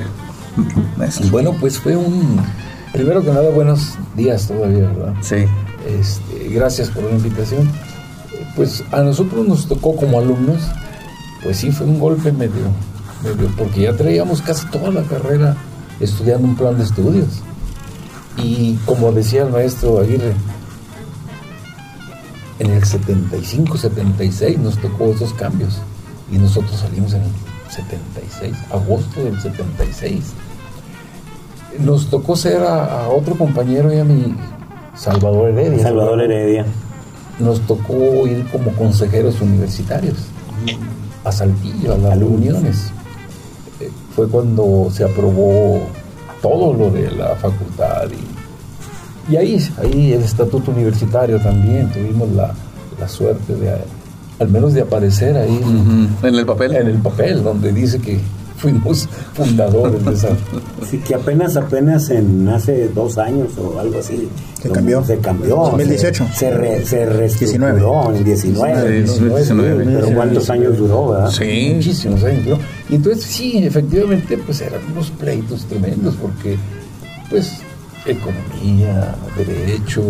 [1.31, 2.41] Bueno, pues fue un
[2.93, 5.15] Primero que nada, buenos días todavía, ¿verdad?
[5.23, 5.47] Sí.
[5.87, 7.71] Este, gracias por la invitación.
[8.57, 10.61] Pues a nosotros nos tocó como alumnos,
[11.43, 12.71] pues sí fue un golpe medio,
[13.23, 15.57] medio, porque ya traíamos casi toda la carrera
[16.01, 17.43] estudiando un plan de estudios.
[18.37, 20.35] Y como decía el maestro Aguirre,
[22.59, 25.79] en el 75, 76 nos tocó esos cambios
[26.31, 27.31] y nosotros salimos en el
[27.69, 30.33] 76, agosto del 76.
[31.81, 34.35] Nos tocó ser a, otro compañero y a mi
[34.95, 35.83] Salvador Heredia.
[35.83, 36.67] Salvador Heredia.
[37.39, 40.15] Nos tocó ir como consejeros universitarios
[41.25, 42.93] a Saltillo, a las reuniones.
[43.81, 45.81] Eh, fue cuando se aprobó
[46.41, 52.53] todo lo de la facultad y, y ahí, ahí el estatuto universitario también, tuvimos la,
[52.99, 53.73] la suerte de
[54.39, 55.61] al menos de aparecer ahí
[56.23, 56.75] en el papel.
[56.75, 58.21] En el papel, donde dice que
[58.63, 60.29] fuimos fundadores de esa.
[60.89, 64.29] Sí, que apenas, apenas en hace dos años o algo así.
[64.63, 65.05] Se cambió.
[65.05, 65.57] Se cambió.
[65.57, 66.29] 2018.
[66.33, 69.03] Se, re, se reestructuró en 19.
[69.03, 71.31] 19, Pero ¿cuántos años duró, verdad?
[71.31, 71.73] Sí.
[71.75, 72.59] Muchísimos años duró.
[72.89, 76.57] Y entonces, sí, efectivamente, pues eran unos pleitos tremendos porque,
[77.29, 77.59] pues,
[78.07, 80.03] economía, derecho,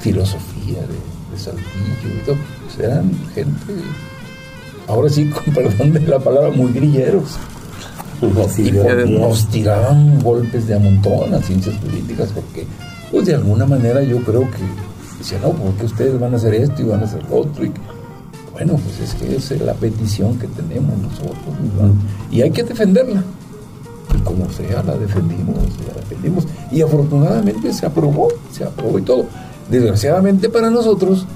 [0.00, 3.72] filosofía de, de Saltillo y todo, pues eran gente
[4.86, 7.36] ahora sí, con perdón de la palabra, muy grilleros.
[8.58, 8.70] y
[9.10, 12.66] nos tiraban golpes de amontón a ciencias políticas porque,
[13.10, 14.58] pues de alguna manera yo creo que
[15.18, 17.64] decían, no, porque ustedes van a hacer esto y van a hacer lo otro?
[17.64, 17.72] Y,
[18.52, 21.36] bueno, pues es que esa es la petición que tenemos nosotros
[22.30, 23.22] y hay que defenderla.
[24.14, 26.46] Y como sea, la defendimos, la defendimos.
[26.70, 29.24] Y afortunadamente se aprobó, se aprobó y todo.
[29.70, 31.26] Desgraciadamente para nosotros,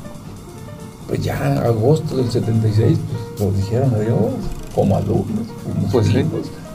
[1.09, 2.99] pues ya agosto del 76,
[3.37, 4.17] pues nos dijeron adiós
[4.75, 5.47] como alumnos,
[5.93, 6.09] pues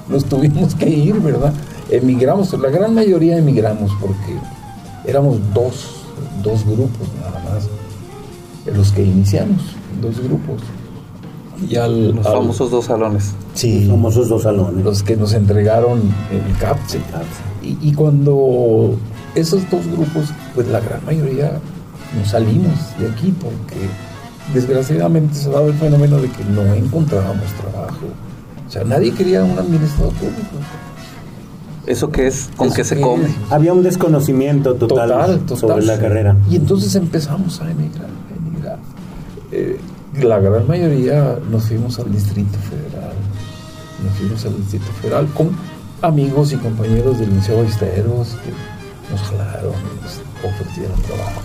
[0.07, 1.53] nos tuvimos que ir, ¿verdad?
[1.89, 4.37] Emigramos, la gran mayoría emigramos porque
[5.05, 6.03] éramos dos,
[6.43, 7.67] dos grupos nada más,
[8.75, 9.61] los que iniciamos,
[10.01, 10.61] dos grupos.
[11.69, 13.33] Y al, los famosos dos salones.
[13.53, 14.83] Sí, los famosos dos salones.
[14.83, 16.99] Los que nos entregaron el CAPSE.
[17.61, 18.97] Y, y cuando
[19.35, 21.59] esos dos grupos, pues la gran mayoría
[22.17, 23.77] nos salimos de aquí porque
[24.53, 28.07] desgraciadamente se ha dado el fenómeno de que no encontrábamos trabajo.
[28.67, 30.57] O sea, nadie quería un administrador público.
[31.87, 32.49] ¿Eso qué es?
[32.55, 33.25] ¿Con qué se come?
[33.49, 36.37] Había un desconocimiento total, sobre la carrera.
[36.49, 38.09] Y entonces empezamos a emigrar.
[39.51, 39.77] Eh,
[40.21, 43.13] la gran mayoría nos fuimos al Distrito Federal.
[44.03, 45.49] Nos fuimos al Distrito Federal con
[46.01, 48.51] amigos y compañeros del Liceo Ballesteros que
[49.11, 50.21] nos jalaron, nos
[50.53, 51.41] ofrecieron trabajo.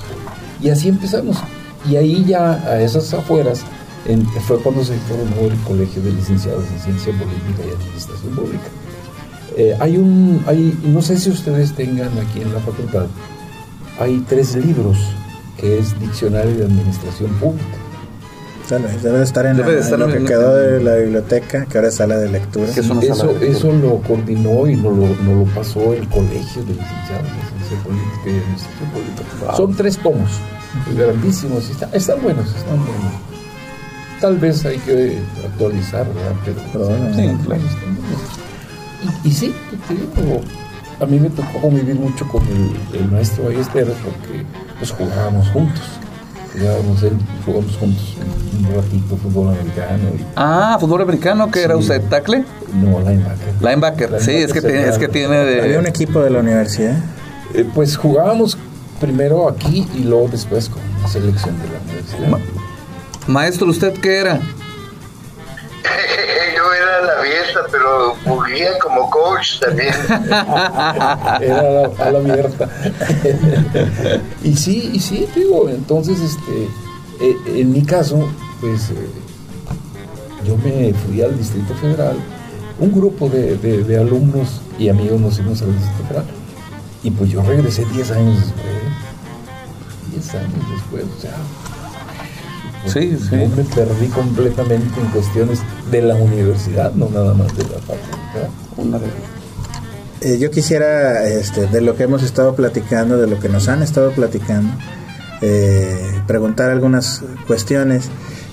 [0.61, 1.39] Y así empezamos.
[1.89, 3.65] Y ahí ya, a esas afueras,
[4.47, 8.65] fue cuando se formó el Colegio de Licenciados en Ciencia Política y Administración Pública.
[9.57, 13.07] Eh, hay un, hay, no sé si ustedes tengan aquí en la facultad,
[13.99, 14.99] hay tres libros
[15.57, 17.65] que es Diccionario de Administración Pública.
[19.03, 22.67] Debe estar en, lo que quedó de la biblioteca, que ahora es sala de lectura.
[22.69, 27.85] eso, eso lo coordinó y nos lo, lo, pasó el Colegio de Licenciados en Ciencia
[27.85, 29.57] Política y Administración Pública.
[29.57, 30.31] Son tres tomos
[30.95, 33.13] grandísimos, están buenos, están buenos.
[34.21, 36.07] Tal vez hay que actualizar,
[36.73, 37.63] Pero, sí, claro.
[39.25, 39.55] Y, y, sí,
[41.01, 42.43] a mí me tocó convivir mucho con
[42.95, 44.45] el, maestro Ballesteros porque
[44.79, 45.83] pues jugábamos juntos.
[46.53, 47.13] Jugábamos, él,
[47.45, 48.17] jugamos juntos
[48.59, 50.05] un ratito fútbol americano.
[50.37, 52.03] ah, fútbol americano, ¿qué era usted?
[52.09, 52.45] ¿Tacle?
[52.75, 53.55] No, linebacker.
[53.61, 55.63] Linebacker, sí, es que, tiene, es que tiene de...
[55.63, 56.97] Había un equipo de la universidad.
[57.55, 58.57] Eh, pues jugábamos
[59.01, 62.39] primero aquí y luego después con la selección de la universidad.
[63.27, 64.37] maestro, ¿usted qué era?
[66.57, 69.95] Yo era la abierta, pero jugué como coach también.
[71.41, 72.69] era a la, abierta.
[74.43, 76.69] y sí, y sí, digo, entonces, este,
[77.21, 78.29] eh, en mi caso,
[78.61, 79.09] pues eh,
[80.45, 82.17] yo me fui al Distrito Federal,
[82.79, 86.27] un grupo de, de alumnos y amigos nos fuimos al Distrito Federal
[87.07, 88.67] y pues yo regresé 10 años después.
[90.17, 91.37] 10 años después, o sea.
[92.87, 93.35] Sí, sí.
[93.35, 95.61] me perdí completamente en cuestiones
[95.91, 98.49] de la universidad, no nada más de la facultad.
[98.77, 99.01] Una
[100.23, 103.83] eh, yo quisiera, este, de lo que hemos estado platicando, de lo que nos han
[103.83, 104.73] estado platicando,
[105.43, 108.09] eh, preguntar algunas cuestiones.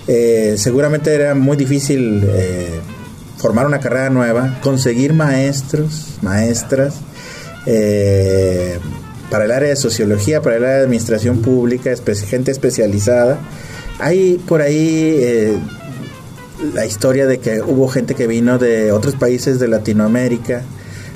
[0.07, 2.27] Eh, seguramente era muy difícil
[3.43, 6.95] formar una carrera nueva, conseguir maestros, maestras,
[7.65, 8.79] eh,
[9.33, 11.89] para el área de sociología, para el área de administración pública,
[12.27, 13.39] gente especializada.
[13.97, 15.57] Hay por ahí eh,
[16.75, 20.61] la historia de que hubo gente que vino de otros países de Latinoamérica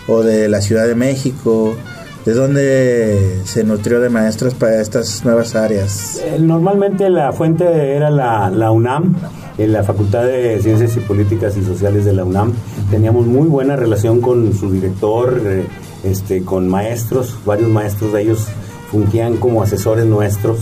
[0.07, 1.77] o de la Ciudad de México,
[2.25, 6.21] ¿De dónde se nutrió de maestros para estas nuevas áreas?
[6.25, 7.63] Eh, normalmente la fuente
[7.95, 9.15] era la, la UNAM,
[9.57, 12.51] en la Facultad de Ciencias y Políticas y Sociales de la UNAM.
[12.91, 15.67] Teníamos muy buena relación con su director, eh,
[16.03, 18.47] este, con maestros, varios maestros de ellos
[18.91, 20.59] fungían como asesores nuestros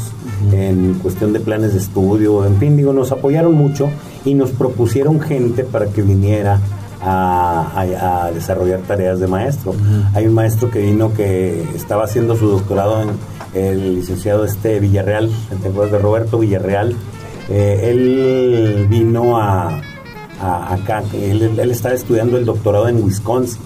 [0.52, 3.90] en cuestión de planes de estudio, en fin, digo, nos apoyaron mucho
[4.26, 6.60] y nos propusieron gente para que viniera
[7.02, 9.76] a, desarrollar tareas de maestro.
[10.14, 13.10] Hay un maestro que vino que estaba haciendo su doctorado en
[13.54, 15.30] el licenciado este Villarreal,
[15.62, 16.96] ¿te acuerdas de Roberto Villarreal?
[17.50, 19.82] Eh, él vino a,
[20.42, 23.62] acá, él, él, estaba estudiando el doctorado en Wisconsin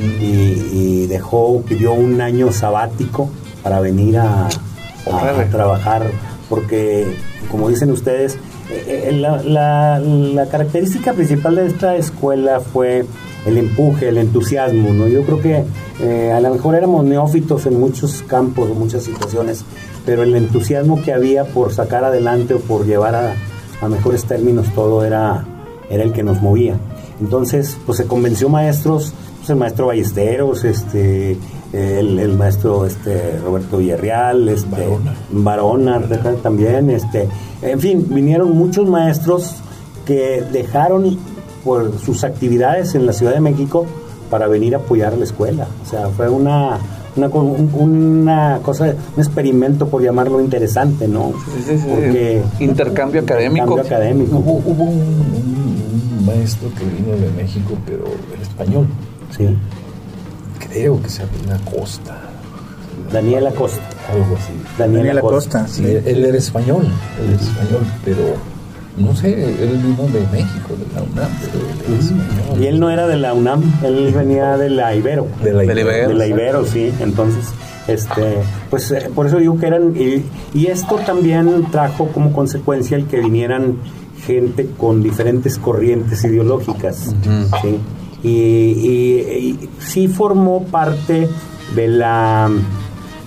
[0.00, 3.30] y, dejó, pidió un año sabático
[3.62, 6.10] para venir a, a trabajar,
[6.48, 7.06] porque
[7.50, 8.38] como dicen ustedes,
[8.70, 13.06] eh, la, la, característica principal de esta escuela fue
[13.46, 15.08] el empuje, el entusiasmo, ¿no?
[15.08, 15.64] Yo creo que
[16.00, 19.64] eh, a lo mejor éramos neófitos en muchos campos, en muchas situaciones,
[20.04, 23.34] pero el entusiasmo que había por sacar adelante o por llevar a,
[23.80, 25.46] a mejores términos todo era,
[25.88, 26.76] era el que nos movía.
[27.20, 29.14] Entonces, pues se convenció maestros,
[29.48, 31.38] pues el maestro Ballesteros, este,
[31.72, 34.86] el, maestro este Roberto Villarreal, este
[35.30, 36.02] Barona,
[36.42, 37.26] también, este,
[37.62, 39.54] en fin, vinieron muchos maestros
[40.04, 41.18] que dejaron
[41.64, 43.86] por sus actividades en la Ciudad de México
[44.28, 45.66] para venir a apoyar la escuela.
[45.82, 46.78] O sea, fue una
[47.16, 51.32] una, una cosa, un experimento por llamarlo interesante, ¿no?
[51.88, 53.80] Porque intercambio académico.
[53.80, 54.36] académico.
[54.36, 58.86] Hubo, un, maestro que vino de México, pero en español.
[59.36, 59.56] Sí
[60.68, 62.16] creo que se llama Costa.
[63.12, 63.82] Daniela Costa.
[64.12, 64.52] Algo así.
[64.78, 65.66] Daniela, Costa.
[65.68, 66.86] Sí, él era español,
[67.22, 68.18] él es español, pero
[68.96, 73.34] no sé, él vino de México, de la UNAM, Y él no era de la
[73.34, 75.26] UNAM, él venía de la Ibero.
[75.42, 76.08] De la Ibero.
[76.08, 76.92] De la Ibero, sí.
[77.00, 77.46] Entonces,
[77.86, 78.38] este,
[78.70, 79.94] pues eh, por eso digo que eran.
[79.94, 80.24] Y,
[80.54, 83.76] y, esto también trajo como consecuencia el que vinieran
[84.26, 87.14] gente con diferentes corrientes ideológicas.
[87.62, 87.78] ¿sí?
[88.22, 91.28] Y, sí formó parte
[91.74, 92.50] de la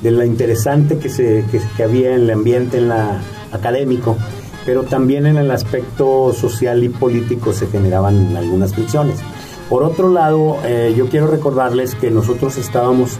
[0.01, 1.45] de lo interesante que, se,
[1.77, 3.21] que, había en el ambiente en la
[3.51, 4.17] académico,
[4.65, 9.19] pero también en el aspecto social y político se generaban algunas fricciones.
[9.69, 13.19] Por otro lado, eh, yo quiero recordarles que nosotros estábamos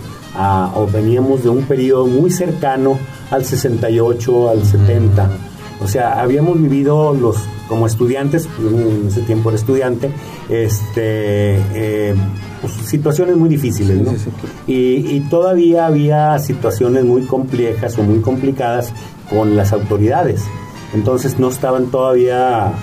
[0.76, 2.98] o veníamos de un periodo muy cercano
[3.30, 5.30] al 68, al 70.
[5.82, 7.38] O sea, habíamos vivido los
[7.72, 10.12] como estudiantes, en ese tiempo era estudiante,
[10.50, 12.14] este, eh,
[12.60, 14.12] pues, situaciones muy difíciles, ¿no?
[14.68, 18.92] Y, todavía había situaciones muy complejas o muy complicadas
[19.30, 20.44] con las autoridades.
[20.94, 22.74] Entonces no estaban todavía,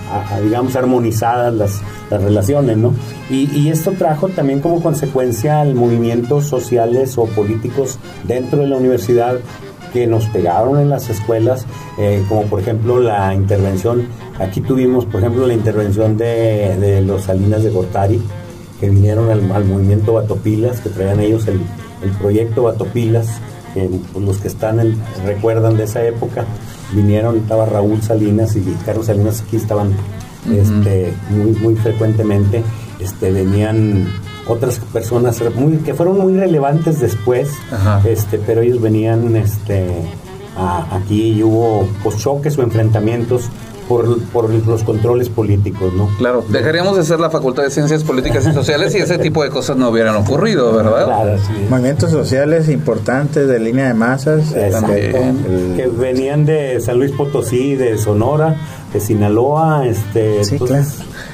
[0.43, 2.95] digamos, armonizadas las, relaciones, ¿no?
[3.29, 8.77] Y, y, esto trajo también como consecuencia al movimientos sociales o políticos dentro de la
[8.77, 9.37] universidad
[9.91, 11.65] que nos pegaron en las escuelas,
[11.97, 14.07] eh, como por ejemplo la intervención,
[14.39, 18.21] aquí tuvimos por ejemplo la intervención de, los Salinas de Gortari,
[18.79, 21.61] que vinieron al, movimiento Batopilas, que traían ellos el,
[22.19, 23.27] proyecto Batopilas,
[23.73, 24.79] que pues, los que están
[25.25, 26.45] recuerdan de esa época,
[26.93, 29.91] vinieron, estaba Raúl Salinas y Carlos Salinas aquí estaban
[30.49, 32.63] este, muy, muy frecuentemente,
[32.99, 34.07] este, venían
[34.47, 37.51] otras personas muy, que fueron muy relevantes después,
[38.05, 39.87] este, pero ellos venían este,
[40.91, 43.49] aquí y hubo pues, choques o enfrentamientos
[43.89, 46.07] por, por, los controles políticos, ¿no?
[46.19, 49.49] Claro, dejaríamos de ser la Facultad de Ciencias Políticas y Sociales y ese tipo de
[49.49, 51.05] cosas no hubieran ocurrido, ¿verdad?
[51.05, 51.53] Claro, sí.
[51.69, 54.53] Movimientos sociales importantes de línea de masas.
[54.71, 58.55] También, que venían de San Luis Potosí, de Sonora,
[58.93, 60.43] de Sinaloa, este...
[60.45, 60.57] Sí,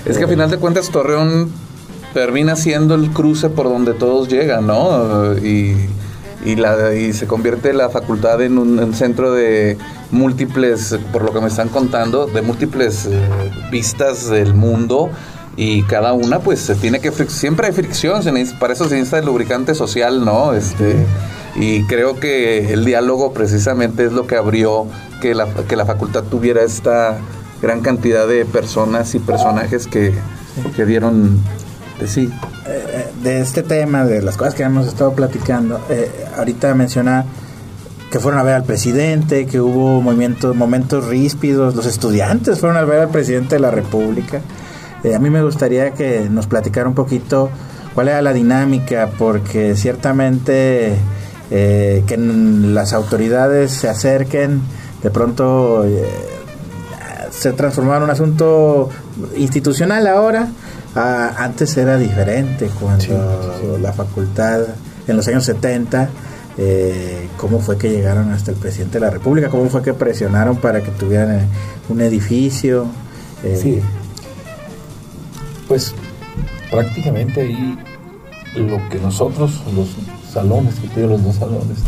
[0.05, 1.51] Es que a final de cuentas Torreón
[2.15, 5.35] termina siendo el cruce por donde todos llegan, ¿no?
[5.37, 5.75] Y,
[6.43, 9.77] y, la, y se convierte la facultad en un centro de
[10.11, 13.19] múltiples, por lo que me están contando, de múltiples eh,
[13.71, 15.09] vistas del mundo.
[15.57, 18.21] Y cada una pues se tiene que siempre hay fricción
[18.59, 20.97] para eso se necesita el lubricante social no este
[21.55, 24.85] y creo que el diálogo precisamente es lo que abrió
[25.21, 27.19] que la, que la facultad tuviera esta
[27.61, 30.13] gran cantidad de personas y personajes que,
[30.75, 31.39] que dieron
[32.05, 32.29] sí.
[32.67, 37.25] Eh, de este tema, de las cosas que hemos estado platicando, eh, ahorita menciona
[38.11, 42.83] que fueron a ver al presidente, que hubo movimientos, momentos ríspidos, los estudiantes fueron a
[42.83, 44.41] ver al presidente de la República.
[45.03, 47.49] Eh, a mí me gustaría que nos platicara un poquito
[47.93, 50.95] cuál era la dinámica, porque ciertamente
[51.49, 54.61] que las autoridades se acerquen,
[55.03, 55.85] de pronto
[57.29, 58.89] se transformó en un asunto
[59.37, 60.47] institucional ahora,
[60.95, 64.61] Ah, antes era diferente cuando la facultad
[65.07, 66.09] en los años 70
[66.57, 70.55] eh, cómo fue que llegaron hasta el presidente de la República, cómo fue que presionaron
[70.57, 71.47] para que tuvieran eh,
[71.89, 72.85] un edificio.
[73.43, 73.81] Eh, sí.
[75.67, 75.93] Pues
[76.71, 77.77] prácticamente ahí
[78.55, 79.89] lo que nosotros, los
[80.31, 81.79] salones, que tienen los dos salones,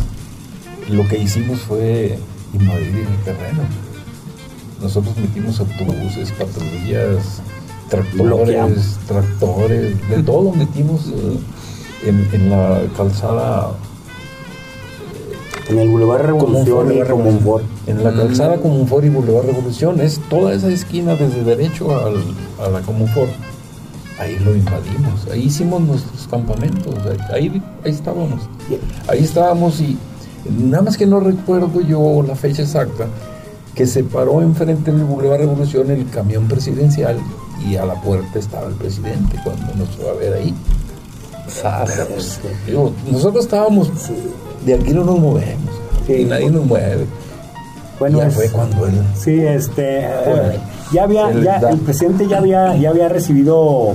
[0.90, 2.18] lo que hicimos fue
[2.52, 3.62] invadir el terreno.
[4.82, 7.40] Nosotros metimos autobuses, patrullas,
[7.88, 11.12] tractores, tractores, de todo metimos
[12.04, 13.72] en, la calzada
[15.68, 17.64] en el Boulevard Revolución y Comunfort.
[17.86, 20.00] En la calzada Comunfort y Boulevard Revolución.
[20.00, 22.22] Es toda esa esquina desde derecho al,
[22.64, 23.30] a la Comunfort.
[24.18, 25.26] Ahí lo invadimos.
[25.30, 26.94] Ahí hicimos nuestros campamentos.
[27.32, 28.48] Ahí, ahí estábamos.
[29.08, 29.98] Ahí estábamos y
[30.50, 33.06] nada más que no recuerdo yo la fecha exacta
[33.78, 37.16] que se paró enfrente del Boulevard Revolución el camión presidencial
[37.64, 40.52] y a la puerta estaba el presidente cuando nos fue a ver ahí.
[41.44, 42.40] Pues,
[43.08, 43.92] nosotros estábamos,
[44.66, 45.70] de aquí no nos movemos,
[46.08, 47.06] y nadie nos mueve.
[48.00, 48.94] Bueno, ya fue cuando él.
[49.14, 50.08] Sí, este.
[50.92, 53.94] ya había, ya, el presidente ya había, ya había recibido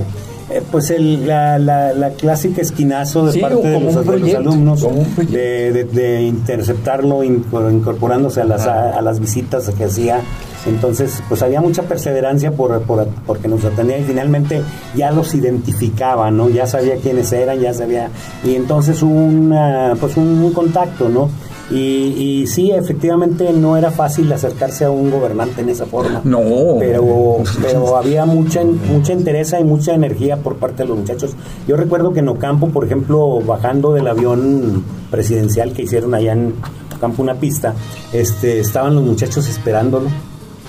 [0.50, 4.86] eh, pues el, la, la, clásica esquinazo de parte de los, alumnos
[5.30, 10.20] de, de, interceptarlo incorporándose a las, a, las visitas que hacía.
[10.66, 14.62] Entonces, pues había mucha perseverancia por, por, porque nos atendía y finalmente
[14.94, 16.48] ya los identificaba, ¿no?
[16.48, 18.10] Ya sabía quiénes eran, ya sabía.
[18.44, 21.30] Y entonces hubo una, pues un contacto, ¿no?
[21.70, 26.20] Y, y, sí, efectivamente no era fácil acercarse a un gobernante en esa forma.
[26.24, 26.40] No.
[26.78, 31.34] Pero, pero había mucha, mucha interés y mucha energía por parte de los muchachos.
[31.66, 36.54] Yo recuerdo que en Ocampo, por ejemplo, bajando del avión presidencial que hicieron allá en
[36.96, 37.74] Ocampo una pista,
[38.12, 40.08] este, estaban los muchachos esperándolo.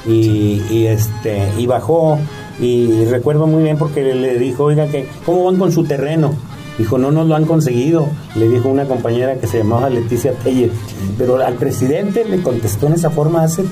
[0.08, 2.20] Y, y, este, y bajó
[2.60, 6.34] y recuerdo muy bien porque le dijo, oiga, que ¿cómo van con su terreno?
[6.78, 10.72] Dijo, no nos lo han conseguido, le dijo una compañera que se llamaba Leticia Teller.
[11.18, 13.64] Pero al presidente le contestó en esa forma hace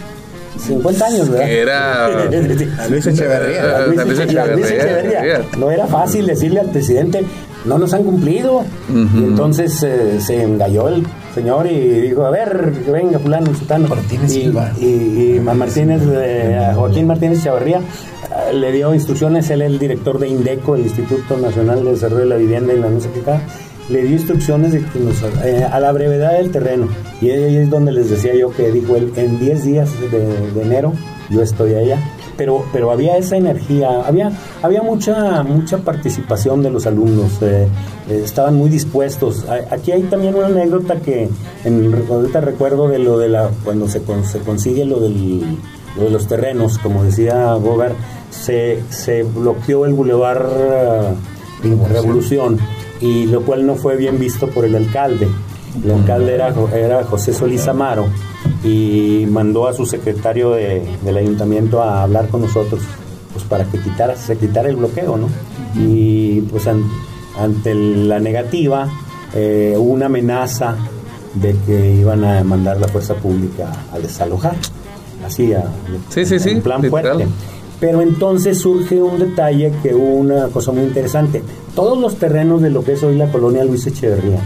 [0.58, 1.50] 50 años, ¿verdad?
[1.50, 2.06] Era
[2.86, 3.88] a Luis Echeverría.
[3.88, 5.46] Luis Echeverría.
[5.58, 7.26] No era fácil decirle al presidente,
[7.66, 8.64] no nos han cumplido.
[8.90, 13.88] Y entonces eh, se engalló el señor y dijo, a ver, que venga fulano, sultano.
[13.88, 14.72] Martínez y, Silva.
[14.80, 17.82] Y, Martínez, eh, Joaquín Martínez Echeverría
[18.54, 22.30] le dio instrucciones, él es el director de INDECO, el Instituto Nacional de Desarrollo de
[22.30, 23.22] la Vivienda y la no sé qué
[23.90, 26.88] le dio instrucciones de que nos, eh, a la brevedad del terreno.
[27.22, 30.94] Y ahí es donde les decía yo que dijo él, en 10 días de, enero
[31.30, 32.00] yo estoy allá.
[32.36, 34.32] Pero, pero había esa energía, había,
[34.62, 37.68] había mucha, mucha participación de los alumnos, eh,
[38.10, 39.46] eh, estaban muy dispuestos.
[39.70, 41.30] Aquí hay también una anécdota que
[41.64, 45.58] en, ahorita recuerdo de lo de la, cuando se, se consigue lo del
[45.96, 47.94] lo de los terrenos, como decía Bogart,
[48.32, 50.44] se, se bloqueó el bulevar
[51.64, 52.58] uh, Revolución
[53.00, 55.28] y lo cual no fue bien visto por el alcalde.
[55.84, 58.08] El alcalde era, era José Solís Amaro
[58.64, 62.82] y mandó a su secretario de, del ayuntamiento a hablar con nosotros
[63.34, 65.28] pues para que quitara, se quitara el bloqueo, ¿no?
[65.76, 68.88] Y pues ante la negativa
[69.34, 70.76] eh, hubo una amenaza
[71.34, 74.56] de que iban a mandar la fuerza pública a desalojar
[75.26, 75.64] así, a,
[76.10, 77.28] sí, sí, en plan fuerte.
[77.80, 81.44] Pero entonces surge un detalle que una cosa muy interesante.
[81.76, 84.40] Todos los terrenos de lo que es hoy la colonia Luis Echeverría,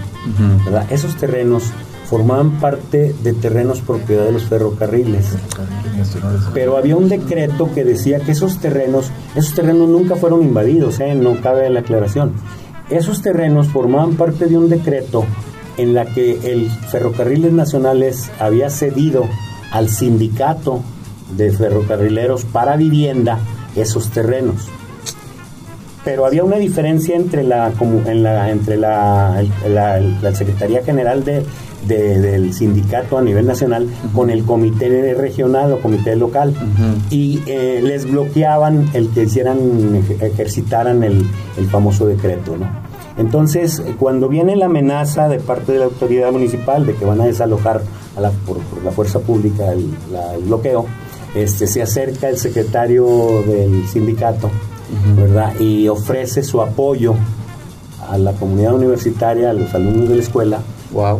[0.65, 0.87] ¿verdad?
[0.89, 1.63] Esos terrenos
[2.09, 5.25] formaban parte de terrenos propiedad de los ferrocarriles.
[6.53, 11.15] Pero había un decreto que decía que esos terrenos, esos terrenos nunca fueron invadidos, ¿eh?
[11.15, 12.33] no cabe la aclaración.
[12.89, 15.25] Esos terrenos formaban parte de un decreto
[15.75, 19.25] en la que el Ferrocarriles Nacionales había cedido
[19.71, 20.81] al sindicato
[21.35, 23.39] de ferrocarrileros para vivienda
[23.75, 24.67] esos terrenos.
[26.03, 27.73] Pero había una diferencia entre la,
[28.05, 29.43] en la, entre la,
[30.33, 31.43] Secretaría General de,
[31.87, 36.53] del sindicato a nivel nacional con el comité regional o comité local
[37.09, 41.25] y eh, les bloqueaban el que hicieran, ejercitaran el,
[41.57, 42.87] el famoso decreto, ¿no?
[43.17, 47.25] Entonces, cuando viene la amenaza de parte de la autoridad municipal de que van a
[47.25, 47.81] desalojar
[48.15, 49.89] a la, por, la fuerza pública el,
[50.45, 50.85] bloqueo,
[51.35, 53.05] este, se acerca el secretario
[53.47, 54.51] del sindicato,
[55.15, 55.59] ¿verdad?
[55.59, 57.15] Y ofrece su apoyo
[58.07, 60.59] a la comunidad universitaria, a los alumnos de la escuela,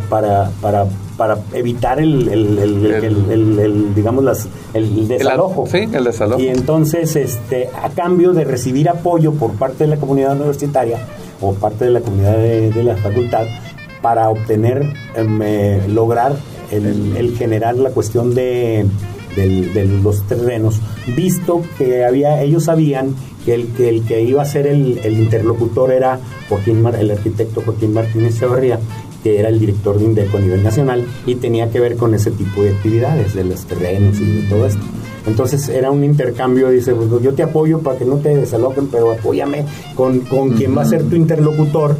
[0.09, 0.85] para, para,
[1.17, 5.67] para evitar el, el, digamos, las, el desalojo.
[5.67, 6.41] sí, el desalojo.
[6.41, 10.99] Y entonces, este, a cambio de recibir apoyo por parte de la comunidad universitaria,
[11.41, 13.45] o parte de la comunidad de, la facultad
[14.01, 16.35] para obtener, em, eh, lograr
[16.71, 18.85] el, generar la cuestión de,
[20.01, 20.81] los terrenos,
[21.15, 23.13] visto que había, ellos sabían
[23.45, 27.93] que el que, el que iba a ser el, interlocutor era Joaquín el arquitecto Joaquín
[27.93, 28.79] Martínez Echeverría,
[29.27, 32.31] que era el director de INDECO a nivel nacional y tenía que ver con ese
[32.31, 34.81] tipo de actividades, de los terrenos y de todo esto.
[35.25, 39.11] Entonces era un intercambio, dice, pues, yo te apoyo para que no te desaloquen, pero
[39.11, 39.65] apóyame
[39.95, 41.97] con, con quien va a ser tu interlocutor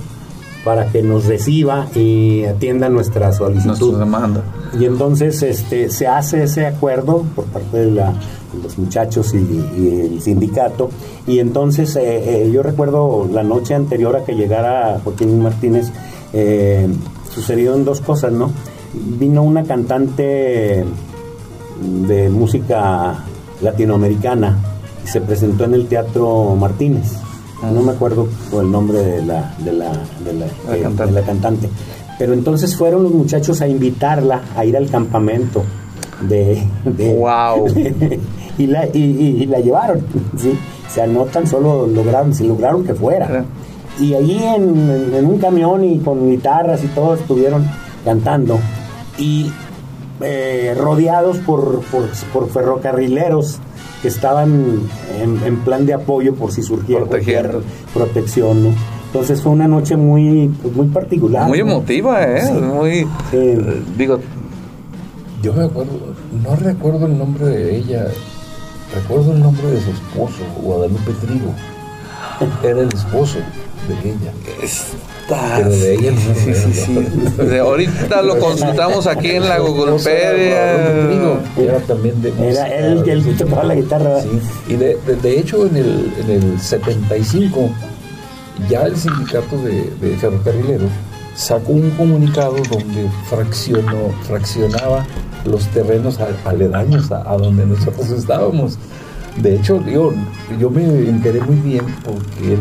[0.64, 4.00] para que nos reciba y atienda nuestra solicitud.
[4.00, 4.44] demanda.
[4.80, 8.14] Y entonces este, se hace ese acuerdo por parte de, la,
[8.64, 10.90] los muchachos y, el sindicato.
[11.26, 15.92] Y entonces eh, eh, yo recuerdo la noche anterior a que llegara Joaquín Martínez,
[16.34, 16.88] eh,
[17.38, 18.52] sucedieron dos cosas, ¿no?
[18.94, 20.84] Vino una cantante
[22.08, 23.14] de música
[23.62, 24.58] latinoamericana
[25.06, 27.14] y se presentó en el Teatro Martínez.
[27.62, 27.70] Ah.
[27.72, 28.28] No me acuerdo
[28.60, 29.92] el nombre de la, de la,
[30.26, 31.70] de la, cantante.
[32.18, 35.64] Pero entonces fueron los muchachos a invitarla a ir al campamento
[36.28, 36.64] de...
[36.86, 37.68] ¡Wow!
[38.58, 40.02] y, la, y, la llevaron,
[40.36, 40.58] ¿sí?
[40.88, 43.46] O sea, no tan solo lograron, se lograron que fuera.
[44.00, 47.66] Y ahí en, en, un camión y con guitarras y todo estuvieron
[48.06, 48.60] cantando.
[49.18, 49.52] Y
[50.22, 51.82] eh, rodeados por,
[52.34, 53.60] por, ferrocarrileros
[54.02, 54.82] que estaban
[55.20, 57.60] en, plan de apoyo por si surgiera cualquier
[57.94, 58.70] protección, ¿no?
[59.08, 61.48] Entonces fue una noche muy, pues, muy particular.
[61.48, 62.52] Muy emotiva, ¿eh?
[62.52, 64.20] Muy, eh, digo...
[65.44, 65.92] Yo me acuerdo,
[66.44, 68.08] no recuerdo el nombre de ella,
[68.94, 71.54] recuerdo el nombre de su esposo, Guadalupe Trigo.
[72.64, 73.40] Era el esposo
[73.88, 74.34] de ella.
[75.30, 80.74] Pero de ella sí, sí, sí, ahorita lo consultamos aquí en la Googlepedia.
[81.58, 84.22] Era también de Era él que él tocaba la guitarra.
[84.22, 84.30] Sí.
[84.70, 87.70] Y de, de, hecho en el, en el 75
[88.70, 90.92] ya el sindicato de, de ferrocarrileros
[91.36, 95.06] sacó un comunicado donde fraccionó, fraccionaba
[95.46, 98.78] los terrenos aledaños a, a donde nosotros estábamos.
[99.42, 100.14] De hecho, yo,
[100.60, 102.58] yo me enteré muy bien porque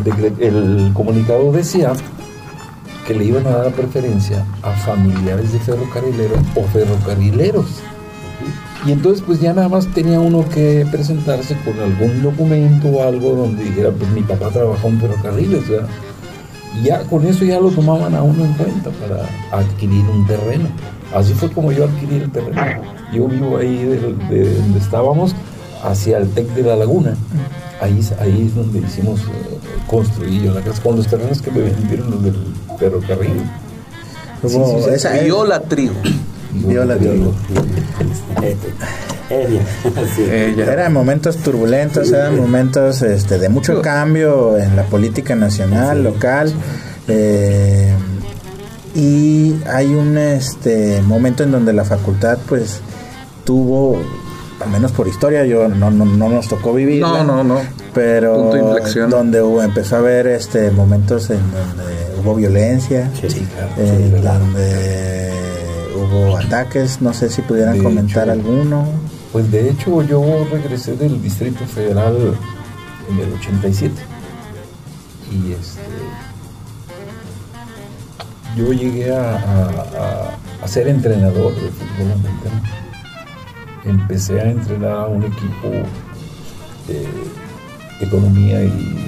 [0.46, 1.92] el, comunicado decía
[3.06, 7.66] que le iban a dar preferencia a familiares de ferrocarrileros o ferrocarrileros.
[8.84, 13.34] Y entonces pues ya nada más tenía uno que presentarse con algún documento o algo
[13.34, 15.64] donde dijera, pues mi papá trabajó en ferrocarriles,
[16.78, 19.22] Y ya con eso ya lo tomaban a uno en cuenta para
[19.58, 20.68] adquirir un terreno.
[21.14, 22.82] Así fue como yo adquirí el terreno.
[23.12, 25.34] Yo vivo ahí de, donde estábamos
[25.82, 27.14] hacia el TEC de la Laguna.
[27.80, 32.10] Ahí, ahí es donde hicimos, eh, construir la casa, con los terrenos que me vendieron
[32.10, 32.36] los del
[32.78, 33.42] ferrocarril.
[34.42, 35.94] Como esa viola trigo.
[36.52, 37.34] Viola trigo.
[39.30, 46.52] Eran momentos turbulentos, eran momentos este, de mucho cambio en la política nacional, local.
[47.08, 47.92] Eh,
[48.94, 52.80] y hay un este momento en donde la facultad pues
[53.44, 54.00] tuvo
[54.66, 57.00] al menos por historia, yo no, no, no nos tocó vivir.
[57.00, 57.60] No, no, no.
[57.94, 58.50] Pero
[59.08, 63.46] donde hubo, empezó a haber este momentos en donde hubo violencia, sí,
[63.78, 65.32] eh, donde
[65.96, 68.86] hubo ataques, no sé si pudieran comentar alguno.
[69.32, 72.16] Pues de hecho yo regresé del Distrito Federal
[73.10, 73.94] en el 87
[75.30, 75.80] y este
[78.56, 80.30] yo llegué a,
[80.62, 82.85] a ser entrenador de fútbol americano
[83.86, 85.68] empecé a entrenar a un equipo
[86.88, 87.06] de
[88.00, 89.02] economía y,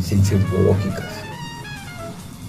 [0.00, 1.10] ciencias biológicas.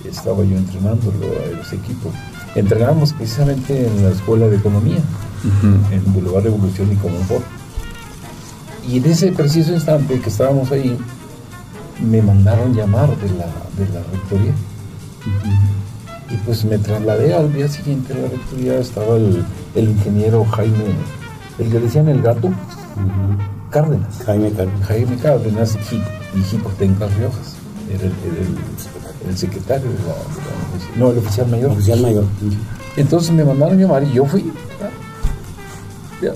[0.05, 2.11] Estaba yo entrenándolo a ese equipo.
[2.55, 4.99] Entrenábamos precisamente en la escuela de economía,
[5.91, 7.43] en Boulevard Revolución y Comonfort.
[8.87, 10.97] Y en ese preciso instante que estábamos ahí,
[12.01, 13.47] me mandaron llamar de la,
[13.77, 14.53] de la rectoría.
[16.29, 19.43] Y pues me trasladé al día siguiente a la rectoría, estaba el,
[19.75, 20.95] el ingeniero Jaime
[21.59, 22.51] el que decían el gato,
[23.75, 24.23] Cárdenas.
[24.25, 24.87] Jaime Cárdenas.
[24.87, 25.77] Jaime Cárdenas
[26.33, 27.55] y Jicotenca Riojas.
[27.89, 30.15] Era el, el, secretario de la,
[30.97, 31.71] No, el oficial mayor.
[31.71, 32.23] Oficial mayor.
[32.95, 34.51] Entonces me mandaron llamar y yo fui.
[36.21, 36.31] Ya.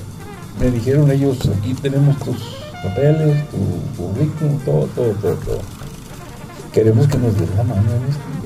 [0.60, 5.60] Me dijeron ellos, aquí tenemos tus papeles, tu currículum, todo, todo, todo, todo.
[6.74, 7.82] Queremos que nos den la mano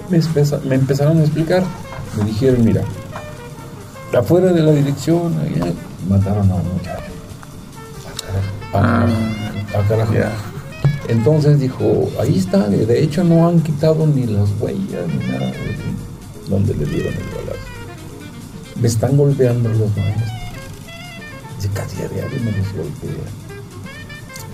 [0.09, 0.21] Me,
[0.69, 1.63] me empezaron a explicar.
[2.17, 2.83] Me dijeron, mira,
[4.15, 5.33] afuera de la dirección,
[6.09, 7.11] mataron a un muchacho.
[8.73, 10.13] A carajo.
[10.15, 10.31] Ah,
[11.07, 15.77] Entonces dijo, ahí está, de hecho no han quitado ni las huellas ni nada de
[16.49, 17.67] donde le dieron el balazo.
[18.79, 20.31] Me están golpeando los maestros.
[21.57, 23.25] Dice, casi a diario me los golpea.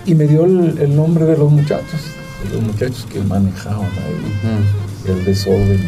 [0.06, 2.00] Y me dio el, nombre de los muchachos,
[2.44, 5.80] de los muchachos que manejaban ahí el desorden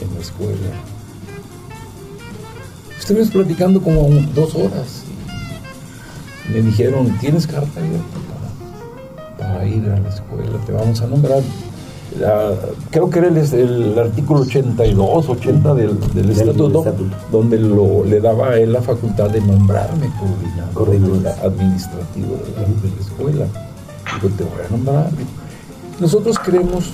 [0.00, 0.97] en la escuela
[3.08, 5.04] estuvimos platicando como dos horas.
[6.46, 8.04] Y me dijeron, ¿tienes carta abierta
[9.38, 10.58] para, ir a la escuela?
[10.66, 11.42] Te vamos a nombrar.
[12.90, 16.84] creo que era el, artículo 82, 80 del, del, estatuto,
[17.32, 20.10] donde lo, le daba a él la facultad de nombrarme
[20.74, 23.46] coordinador, administrativo de la, escuela.
[24.20, 25.10] Digo, te voy a nombrar.
[25.98, 26.90] Nosotros creemos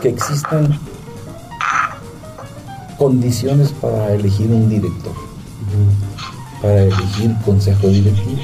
[0.00, 0.76] que existan
[3.02, 5.12] condiciones para elegir un director,
[6.62, 8.42] para elegir consejo directivo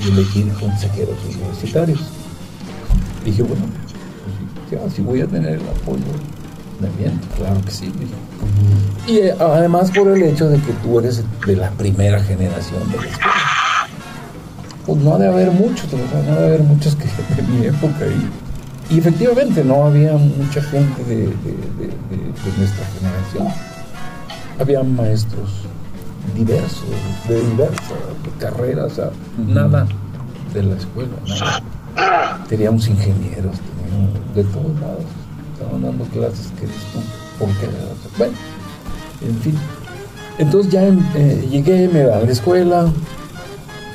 [0.00, 2.00] y elegir consejeros universitarios.
[3.24, 3.62] Dije, bueno,
[4.92, 6.02] si voy a tener el apoyo
[6.80, 7.92] también, claro que sí.
[9.06, 12.96] Y eh, además por el hecho de que tú eres de la primera generación de
[12.96, 13.32] la escuela.
[14.84, 17.04] Pues no ha de haber muchos, no ha de haber muchos que
[17.40, 18.04] de mi época.
[18.90, 21.26] Y, y efectivamente no había mucha gente de,
[22.58, 23.71] nuestra generación.
[24.62, 25.50] Había maestros
[26.36, 26.84] diversos,
[27.28, 27.98] de diversas
[28.38, 28.92] carreras,
[29.48, 29.88] nada
[30.54, 31.10] de la escuela,
[32.48, 33.56] Teníamos ingenieros,
[34.36, 35.04] de todos lados.
[35.54, 36.68] Estaban dando clases que
[37.40, 37.68] ¿por qué?
[38.16, 38.34] Bueno,
[39.22, 39.58] en fin.
[40.38, 42.86] Entonces ya eh, llegué, me da a la escuela,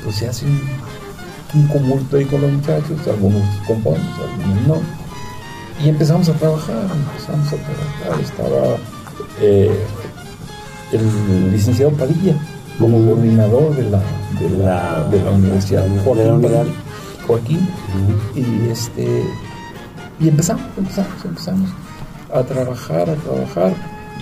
[0.04, 5.82] pues se hace un, un ahí con los muchachos, algunos componen, algunos no.
[5.82, 8.20] Y empezamos a trabajar, empezamos a trabajar.
[8.20, 8.76] Estaba
[9.40, 9.72] eh,
[10.92, 12.34] el licenciado Padilla
[12.78, 14.00] como coordinador de la,
[14.40, 16.44] de la, de la universidad, Joaquín,
[17.26, 17.68] Joaquín
[18.34, 19.24] y este
[20.20, 21.70] y empezamos, empezamos, empezamos
[22.32, 23.72] a trabajar, a trabajar.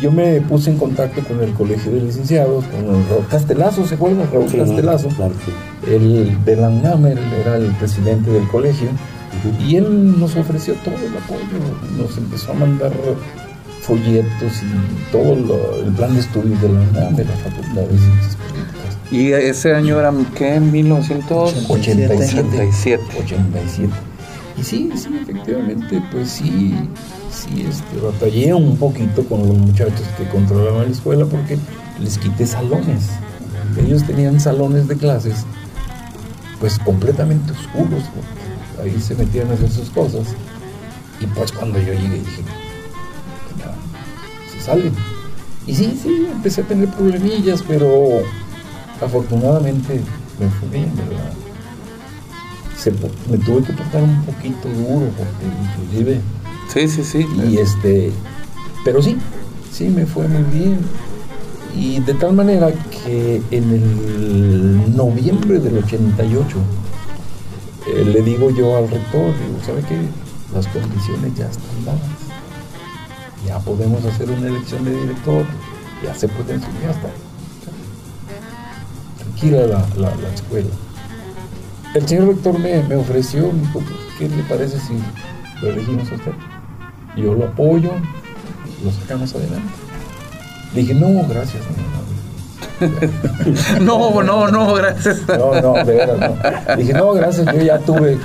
[0.00, 4.28] Yo me puse en contacto con el colegio de licenciados, con Raúl Castelazo, ¿se acuerdan?
[4.30, 5.08] Raúl Castelazo.
[5.86, 8.88] El de la UNAM era el presidente del colegio.
[9.66, 12.92] Y él nos ofreció todo el apoyo, nos empezó a mandar
[13.86, 15.34] folletos y todo
[15.84, 18.98] el plan de estudios de la UNAM, de la Facultad de Ciencias Políticas.
[19.12, 20.56] ¿Y ese año era qué?
[20.56, 23.04] ¿En 1987?
[23.24, 23.92] 87.
[24.58, 26.74] Y sí, sí, efectivamente, pues sí,
[27.30, 31.56] sí, este, batallé un poquito con los muchachos que controlaban la escuela porque
[32.00, 33.10] les quité salones.
[33.78, 35.44] Ellos tenían salones de clases,
[36.58, 38.04] pues completamente oscuros,
[38.82, 40.26] ahí se metían a hacer sus cosas.
[41.20, 42.42] Y pues cuando yo llegué dije,
[44.66, 44.92] se salen.
[45.66, 48.20] Y sí, sí, empecé a tener problemillas, pero
[49.00, 50.00] afortunadamente
[50.38, 51.32] me fue bien, ¿verdad?
[53.30, 55.46] me tuve que portar un poquito duro, porque
[55.80, 56.20] inclusive.
[56.72, 57.26] Sí, sí, sí.
[57.48, 58.12] Y este,
[58.84, 59.16] pero sí,
[59.72, 60.78] sí me fue muy bien.
[61.74, 66.56] Y de tal manera que en el noviembre del 88
[67.88, 69.98] eh, le digo yo al rector, digo, ¿sabe qué?
[70.54, 72.15] Las condiciones ya están dadas.
[73.56, 75.44] Ya podemos hacer una elección de director,
[76.04, 77.08] ya se puede enseñar, ya está.
[79.18, 80.68] Tranquila la escuela
[81.96, 83.80] el señor rector me, me ofreció, me dijo,
[84.18, 84.92] ¿qué le parece si
[85.62, 86.32] lo elegimos a usted?
[87.16, 87.92] Yo lo apoyo,
[88.84, 89.72] lo sacamos adelante.
[90.74, 91.62] Le dije, no, gracias.
[93.80, 95.22] No, no, no, gracias.
[95.26, 96.76] No, no, de verdad, no.
[96.76, 98.18] dije, no, gracias, yo ya tuve,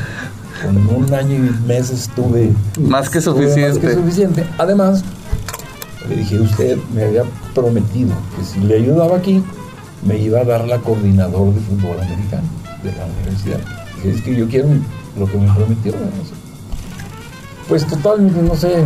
[0.61, 2.51] con un año y meses tuve...
[2.77, 3.69] Más que suficiente.
[3.69, 4.43] Más que suficiente.
[4.57, 5.05] Además,
[6.12, 7.24] le dije, usted me había
[7.55, 9.41] prometido que si le ayudaba aquí,
[10.05, 12.47] me iba a dar la coordinador de fútbol americano
[12.84, 13.59] de la universidad.
[14.03, 14.68] es que yo quiero
[15.18, 15.93] lo que me prometió.
[17.70, 18.84] Pues totalmente, no sé,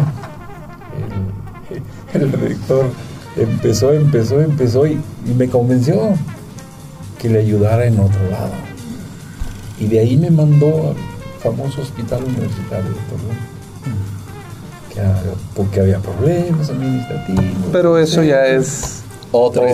[2.13, 2.85] el, el, rector
[3.35, 4.99] empezó, empezó, empezó y,
[5.35, 6.13] me convenció
[7.19, 8.53] que le ayudara en otro lado.
[9.79, 13.54] Y de ahí me mandó al famoso hospital universitario de.
[15.55, 17.45] Porque había problemas administrativos.
[17.71, 19.69] Pero eso ya es otra,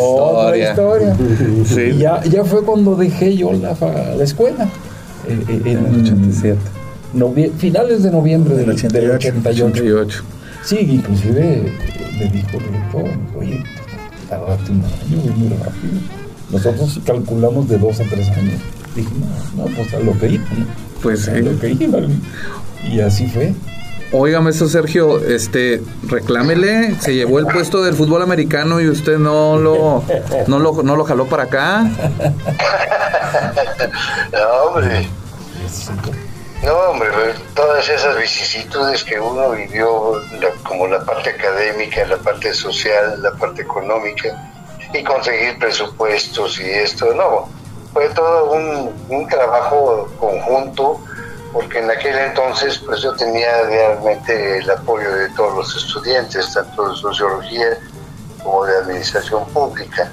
[0.57, 1.15] historia.
[1.97, 3.76] ya, ya fue cuando dejé yo la,
[4.15, 4.67] la escuela.
[5.28, 6.57] En, el 87.
[7.57, 10.24] finales de noviembre del, 88.
[10.63, 11.72] Sí, inclusive
[12.19, 13.05] me dijo el director,
[13.38, 13.63] oye,
[14.30, 15.93] tardaste un año, muy rápido.
[16.51, 18.59] Nosotros calculamos de dos a tres años.
[18.95, 19.09] Dije,
[19.55, 20.43] no, no, pues a lo que iba.
[21.01, 21.99] Pues a lo que iba.
[22.91, 23.53] Y así fue.
[24.14, 29.57] Óigame eso, Sergio, este, reclámele, se llevó el puesto del fútbol americano y usted no
[29.57, 30.03] lo,
[30.47, 31.84] no lo, no lo jaló para acá.
[34.34, 35.07] no, hombre.
[36.62, 37.07] No, hombre,
[37.55, 40.22] todas esas vicisitudes que uno vivió,
[40.64, 44.51] como la parte académica, la parte social, la parte económica,
[44.93, 47.47] y conseguir presupuestos y esto, no,
[47.93, 50.99] fue todo un trabajo conjunto
[51.54, 56.89] porque en aquel entonces pues yo tenía realmente el apoyo de todos los estudiantes, tanto
[56.89, 57.78] de sociología
[58.43, 60.12] como de administración pública.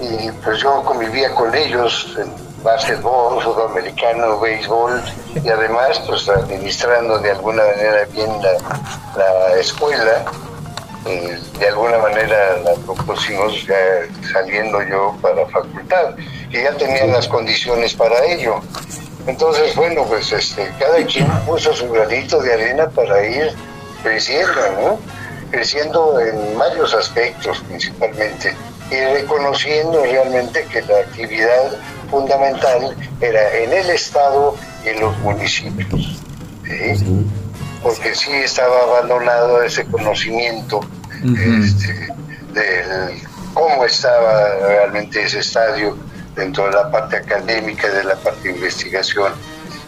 [0.00, 2.32] Y pues yo convivía con ellos en
[2.62, 5.02] básquetbol, fútbol americano, béisbol
[5.42, 10.24] y además pues administrando de alguna manera bien la, escuela.
[11.06, 13.76] Eh, de alguna manera la propusimos ya
[14.32, 16.16] saliendo yo para facultad
[16.50, 18.60] y ya tenía las condiciones para ello.
[19.28, 23.52] Entonces, bueno, pues este, cada quien puso su granito de arena para ir
[24.02, 24.98] creciendo, ¿no?
[25.50, 28.56] Creciendo en varios aspectos principalmente
[28.90, 31.72] y reconociendo realmente que la actividad
[32.10, 36.22] fundamental era en el Estado y en los municipios.
[37.82, 40.80] Porque sí estaba abandonado ese conocimiento
[41.22, 42.08] este,
[42.54, 43.22] de
[43.52, 45.98] cómo estaba realmente ese estadio
[46.38, 49.32] dentro de la parte académica, de la parte de investigación.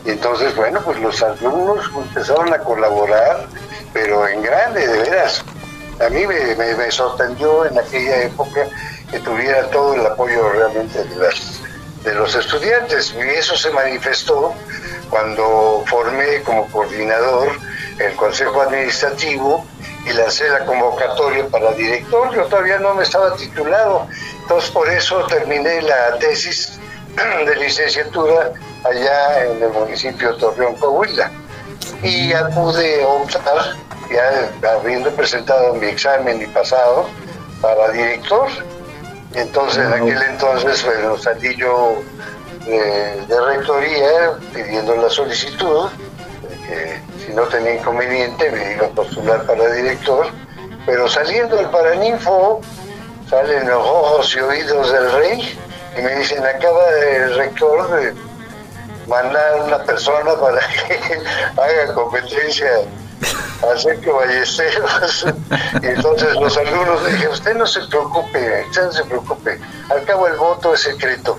[0.05, 3.47] Y entonces, bueno, pues los alumnos empezaron a colaborar,
[3.93, 5.45] pero en grande, de veras.
[6.05, 8.67] A mí me, sorprendió en aquella época
[9.11, 11.61] que tuviera todo el apoyo realmente de las
[12.03, 13.15] de los estudiantes.
[13.15, 14.55] Y eso se manifestó
[15.11, 17.53] cuando formé como coordinador
[17.99, 19.67] el Consejo Administrativo
[20.07, 22.35] y lancé la convocatoria para director.
[22.35, 24.07] Yo todavía no me estaba titulado,
[24.43, 26.79] entonces por eso terminé la tesis
[27.47, 28.53] de licenciatura
[28.85, 31.31] allá en el municipio de Torreón, Coahuila.
[32.03, 33.77] Y ya pude optar,
[34.11, 37.07] ya habiendo presentado mi examen y pasado,
[37.61, 38.49] para director
[39.35, 42.03] entonces, en aquel entonces, bueno, salí yo
[42.67, 45.89] de, rectoría pidiendo la solicitud,
[46.67, 50.27] que si no tenía inconveniente me iba a postular para director,
[50.87, 52.61] pero saliendo del Paraninfo,
[53.29, 55.59] salen los ojos y oídos del rey
[55.97, 58.15] y me dicen, acaba el rector de
[59.07, 61.23] mandar una persona para que
[61.61, 62.71] haga competencia
[64.03, 65.27] que Ballesteros.
[65.83, 69.61] y entonces los alumnos dije, usted no se preocupe, usted no se preocupe,
[69.91, 71.39] al cabo el voto es secreto.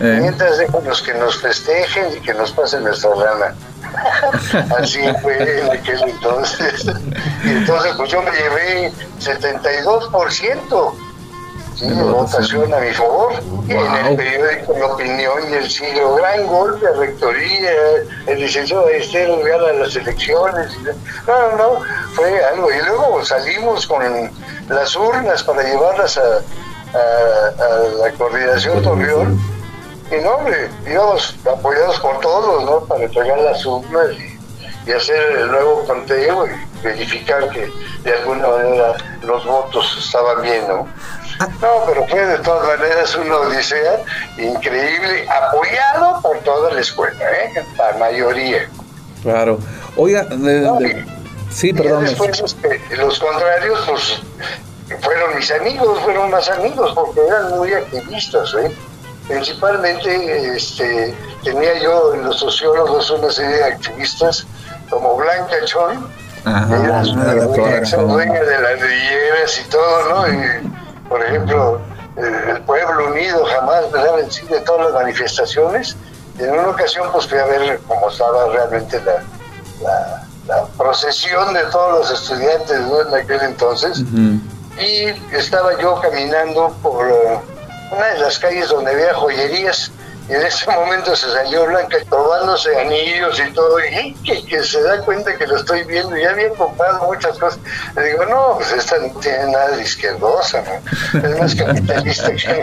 [0.00, 0.18] Eh.
[0.20, 3.54] Mientras déjanos que nos festejen y que nos pasen nuestra rana.
[4.78, 6.84] Así fue en aquel entonces.
[7.44, 10.94] y entonces pues yo me llevé 72%
[11.80, 13.32] de votación a mi favor.
[13.66, 17.70] Y en el periódico La Opinión y el siglo, gran golpe a rectoría,
[18.26, 20.76] el licenciado Estero gana las elecciones.
[21.26, 21.80] No, no, no,
[22.14, 22.70] fue algo.
[22.70, 24.02] Y luego salimos con
[24.68, 26.40] las urnas para llevarlas a,
[26.92, 29.59] la coordinación Torreón.
[30.10, 32.80] Y no, hombre, íbamos apoyados por todos, ¿no?
[32.86, 37.70] Para entregar las urnas y, y hacer el nuevo conteo y verificar que
[38.02, 40.88] de alguna manera los votos estaban bien, ¿no?
[41.40, 44.02] No, pero fue de todas maneras una odisea
[44.36, 47.64] increíble, apoyado por toda la escuela, ¿eh?
[47.78, 48.68] la mayoría.
[49.22, 49.58] Claro.
[49.96, 50.26] Oiga,
[51.50, 52.04] sí, perdón.
[52.04, 54.22] Después, este, los contrarios, pues,
[55.00, 58.76] fueron mis amigos, fueron más amigos, porque eran muy activistas, ¿eh?
[59.30, 61.14] Principalmente este,
[61.44, 64.44] tenía yo en los sociólogos una serie de activistas
[64.90, 66.10] como Blanca Chon,
[66.44, 70.28] Ajá, dueña de las rilleras y todo, ¿no?
[70.32, 71.80] Y, por ejemplo,
[72.16, 74.16] el pueblo unido jamás ¿verdad?
[74.16, 75.96] vencido de todas las manifestaciones.
[76.38, 82.00] en una ocasión pues fui a ver cómo estaba realmente la, la, procesión de todos
[82.00, 84.02] los estudiantes en aquel entonces.
[84.76, 85.06] Y
[85.36, 87.06] estaba yo caminando por
[87.90, 89.90] una de las calles donde había joyerías
[90.30, 95.00] y en ese momento se salió Blanca probándose anillos y todo, y que, se da
[95.00, 97.58] cuenta que lo estoy viendo, y ya había comprado muchas cosas.
[97.96, 100.62] Le digo, no, pues esta no tiene nada de izquierdosa.
[101.14, 102.62] Es más capitalista que...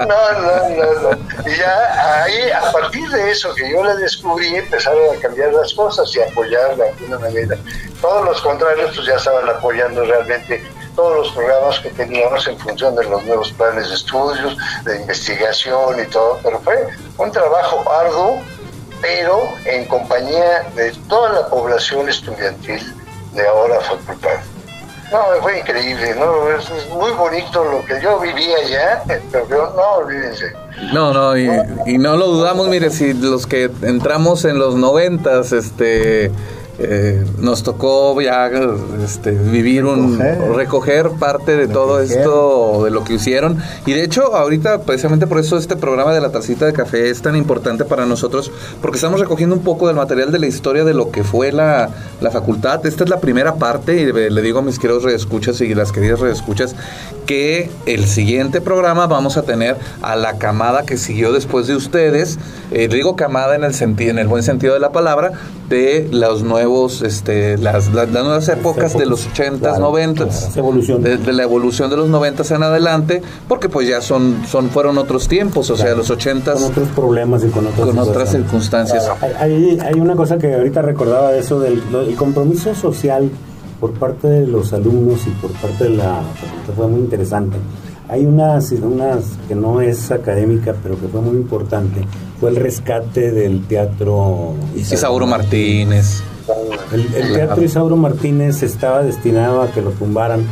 [0.00, 1.50] no, no, no, no.
[1.50, 5.72] Y ya ahí, a partir de eso que yo la descubrí, empezaron a cambiar las
[5.72, 7.56] cosas y a apoyar de alguna manera.
[8.02, 10.62] Todos los contrarios pues ya estaban apoyando realmente
[11.00, 15.98] todos los programas que teníamos en función de los nuevos planes de estudios, de investigación
[15.98, 16.76] y todo, pero fue
[17.16, 18.38] un trabajo arduo,
[19.00, 22.82] pero en compañía de toda la población estudiantil
[23.32, 24.40] de ahora facultad.
[25.10, 26.50] No, fue increíble, ¿no?
[26.50, 30.52] Es, muy bonito lo que yo vivía allá, pero no olvídense.
[30.92, 31.48] No, no, y,
[31.86, 36.30] y no lo dudamos, mire, si los que entramos en los noventas, este
[36.82, 38.50] eh, nos tocó ya
[39.04, 40.18] este, vivir un
[40.56, 41.10] recoger.
[41.10, 43.58] parte de todo esto de lo que hicieron.
[43.84, 47.20] Y de hecho ahorita precisamente por eso este programa de la tacita de café es
[47.20, 48.50] tan importante para nosotros
[48.80, 51.90] porque estamos recogiendo un poco del material de la historia de lo que fue la,
[52.22, 52.86] la facultad.
[52.86, 56.20] Esta es la primera parte y le digo a mis queridos reescuchas y las queridas
[56.20, 56.74] reescuchas
[57.26, 62.38] que el siguiente programa vamos a tener a la camada que siguió después de ustedes.
[62.70, 65.32] Eh, digo camada en el sentido en el buen sentido de la palabra
[65.68, 71.02] de los nuevos nuevos, este, las, las, nuevas épocas de los 80s, 90s, evolución.
[71.02, 75.28] De, la evolución de los 90 en adelante, porque pues ya son, son fueron otros
[75.28, 76.54] tiempos, o sea, los 80s.
[76.54, 79.08] Con otros problemas y con, con otras circunstancias.
[79.38, 81.82] Hay, hay, una cosa que ahorita recordaba de eso, del
[82.16, 83.30] compromiso social
[83.80, 87.56] por parte de los alumnos y por parte de la facultad fue muy interesante.
[88.08, 92.04] Hay unas, unas que no es académica, pero que fue muy importante.
[92.40, 96.22] Fue el rescate del teatro Isauro Martínez.
[96.92, 100.44] El, teatro Isauro Martínez estaba destinado a que lo tumbaran,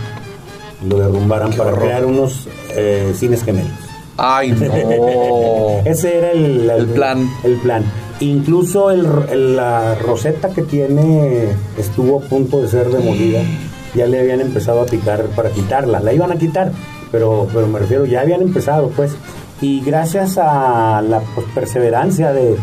[0.89, 3.73] lo derrumbaran para crear unos eh, cines gemelos.
[4.17, 5.81] Ay, no.
[5.85, 7.29] Ese era el, el, plan.
[7.45, 7.85] El plan.
[8.21, 13.41] Incluso la roseta que tiene estuvo a punto de ser demolida.
[13.95, 15.99] Ya le habían empezado a picar para quitarla.
[16.01, 16.73] La iban a quitar,
[17.11, 19.17] pero, pero me refiero, ya habían empezado, pues.
[19.61, 22.59] Y gracias a la pues, perseverancia de,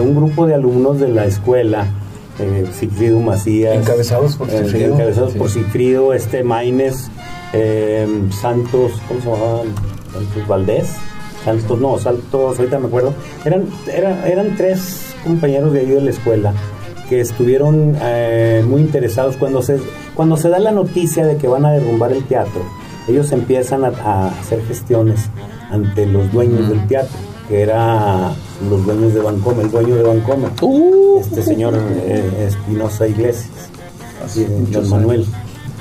[0.00, 1.86] un grupo de alumnos de la escuela,
[2.40, 3.76] eh, Sigfrido Macías.
[3.76, 4.94] Encabezados por eh, Sigfrido.
[4.94, 7.10] encabezados por Sigfrido, este Maines,
[7.52, 8.06] eh,
[8.40, 9.66] Santos, ¿cómo se llamaban?
[10.12, 10.88] Santos Valdés.
[11.44, 13.14] Santos, no, Santos, ahorita me acuerdo.
[13.44, 16.54] Eran, eran, eran tres compañeros de ahí de la escuela
[17.10, 19.80] que estuvieron eh, muy interesados cuando se,
[20.14, 22.62] cuando se da la noticia de que van a derrumbar el teatro.
[23.08, 25.28] Ellos empiezan a, hacer gestiones
[25.70, 27.18] ante los dueños del teatro,
[27.48, 28.32] que era
[28.68, 31.20] los dueños de Bancoma, el dueño de Bancoma, uh.
[31.20, 33.48] este señor eh, Espinosa Iglesias,
[34.24, 35.26] Así, don Manuel.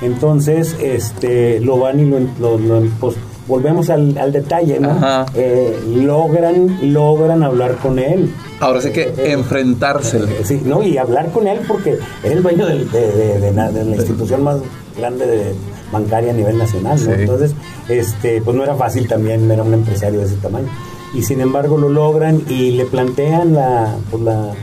[0.02, 3.16] Entonces, este, lo van y lo, lo, lo pues,
[3.50, 5.26] volvemos al, detalle, ¿no?
[5.34, 8.32] Eh, logran, logran hablar con él.
[8.62, 10.32] Ahora sí que eh, enfrentársele.
[10.32, 10.84] Eh, sí, ¿no?
[10.84, 14.58] Y hablar con él porque es el dueño de, la institución más
[14.96, 15.56] grande de,
[15.92, 17.12] bancaria a nivel nacional, ¿no?
[17.12, 17.54] Entonces,
[17.90, 20.70] este, pues no era fácil también, era un empresario de ese tamaño.
[21.14, 24.54] Y sin embargo lo logran y le plantean la, pues la,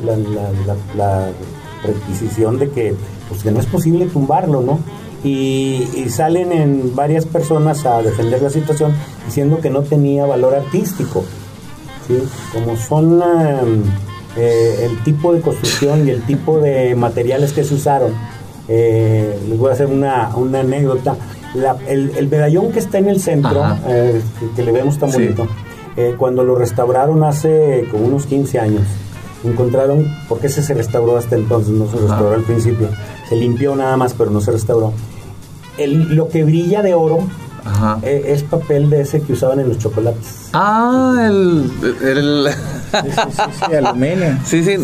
[0.96, 1.30] la,
[1.84, 2.94] requisición de que,
[3.28, 4.78] pues que no es posible tumbarlo, ¿no?
[5.26, 8.92] y, salen en varias personas a defender la situación
[9.26, 11.24] diciendo que no tenía valor artístico.
[12.52, 13.20] Como son
[14.36, 18.12] eh, el tipo de construcción y el tipo de materiales que se usaron,
[18.68, 21.16] eh, les voy a hacer una, anécdota.
[21.88, 24.20] el, medallón que está en el centro, eh,
[24.54, 25.48] que, le vemos tan bonito,
[26.18, 28.82] cuando lo restauraron hace como unos 15 años,
[29.44, 32.88] encontraron, porque ese se restauró hasta entonces, no se restauró al principio,
[33.28, 34.92] se limpió nada más, pero no se restauró
[35.84, 37.18] lo que brilla de oro
[38.02, 40.50] eh, es papel de ese que usaban en los chocolates.
[40.52, 41.68] Ah, el...
[42.02, 42.48] el...
[42.92, 44.38] Sí, sí, sí, aluminio.
[44.44, 44.76] Sí, sí.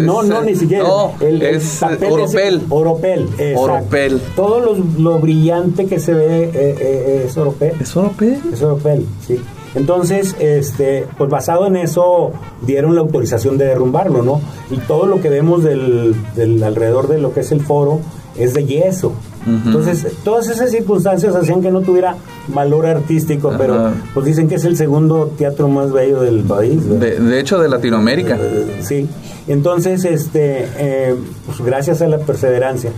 [0.00, 0.84] no, no, ni siquiera.
[0.84, 2.62] No, el, es oropel.
[2.68, 4.20] oropel, Oropel.
[4.36, 7.72] Todo lo, brillante que se ve eh, eh, es oropel.
[7.80, 8.40] ¿Es oropel?
[8.52, 9.40] Es oropel, sí.
[9.78, 14.40] Entonces, este, pues basado en eso, dieron la autorización de derrumbarlo, ¿no?
[14.70, 18.00] Y todo lo que vemos del, del alrededor de lo que es el foro
[18.36, 19.12] es de yeso.
[19.46, 22.16] Entonces, todas esas circunstancias hacían que no tuviera
[22.48, 26.86] valor artístico, pero pues dicen que es el segundo teatro más bello del país.
[27.00, 28.36] De, hecho, de Latinoamérica.
[28.38, 29.08] Eh, sí.
[29.46, 31.14] Entonces, este, eh,
[31.46, 32.90] pues gracias a la perseverancia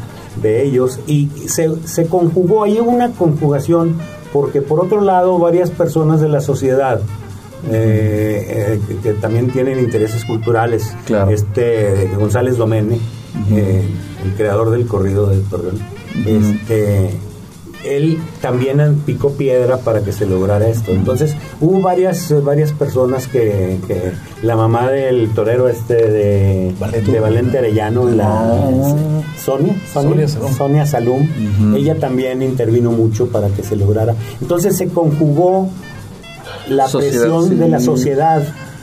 [0.42, 3.94] de ellos, y se, se conjugó, hay una conjugación,
[4.32, 7.00] porque por otro lado, varias personas de la sociedad,
[7.70, 10.94] eh, que también tienen intereses culturales.
[11.30, 12.98] Este González Domene,
[13.50, 15.78] el creador del corrido del Torreón,
[16.26, 17.10] este,
[17.84, 20.92] él también picó piedra para que se lograra esto.
[20.92, 23.78] Entonces, hubo varias, varias personas que,
[24.42, 29.22] la mamá del torero este de, de Valente Arellano, la ah.
[29.38, 29.74] Sonia,
[30.56, 31.28] Sonia, Salum,
[31.74, 34.14] ella también intervino mucho para que se lograra.
[34.40, 35.68] Entonces se conjugó
[36.68, 38.42] la presión de la sociedad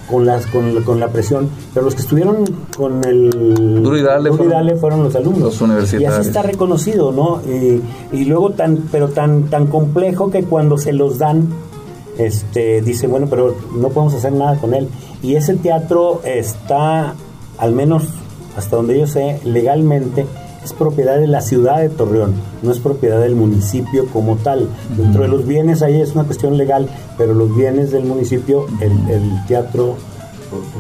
[0.10, 2.46] con, las, con, con, la presión, pero los que estuvieron
[2.76, 3.30] con el
[3.84, 4.32] Duro y Dale,
[4.76, 5.42] fueron, los alumnos.
[5.42, 6.12] Los universitarios.
[6.12, 7.42] Y así está reconocido, ¿no?
[8.12, 11.48] Y, luego tan, pero tan, tan complejo que cuando se los dan,
[12.18, 14.88] este, dice, bueno, pero no podemos hacer nada con él.
[15.22, 17.14] Y ese teatro está,
[17.58, 18.04] al menos
[18.58, 20.26] hasta donde yo sé, legalmente
[20.68, 24.68] es propiedad de la ciudad de Torreón, no es propiedad del municipio como tal.
[24.98, 29.46] Dentro de los bienes ahí es una cuestión legal, pero los bienes del municipio, el,
[29.48, 29.96] teatro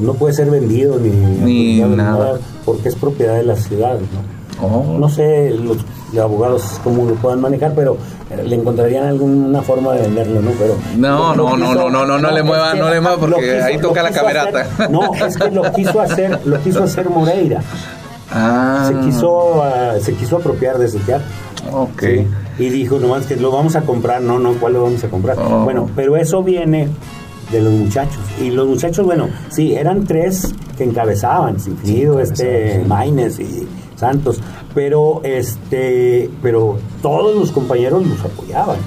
[0.01, 2.37] no puede ser vendido ni, nada.
[2.65, 3.97] porque es propiedad de la ciudad.
[3.97, 4.37] ¿no?
[4.61, 4.97] Oh.
[4.97, 5.77] no sé los,
[6.19, 7.97] abogados cómo lo puedan manejar, pero
[8.43, 10.51] le encontrarían alguna forma de venderlo, ¿no?
[10.51, 13.77] Pero no, no, no, no, no, no, no, le muevan, no le muevan porque ahí
[13.77, 14.89] toca la camerata.
[14.89, 17.61] no, es que lo quiso hacer, lo quiso hacer Moreira.
[18.37, 18.85] Ah.
[18.87, 21.27] Se, quiso, ah, se quiso apropiar de ese teatro.
[21.71, 22.03] Ok.
[22.59, 24.21] Y dijo, nomás que lo vamos a comprar.
[24.21, 25.37] No, no, ¿cuál lo vamos a comprar?
[25.39, 25.63] Oh.
[25.63, 26.89] Bueno, pero eso viene
[27.51, 28.19] de los muchachos.
[28.41, 34.39] Y los muchachos, bueno, sí, eran tres que encabezaban, Sinfrido, este, Maines y Santos,
[34.75, 38.77] pero este, pero todos los compañeros los apoyaban.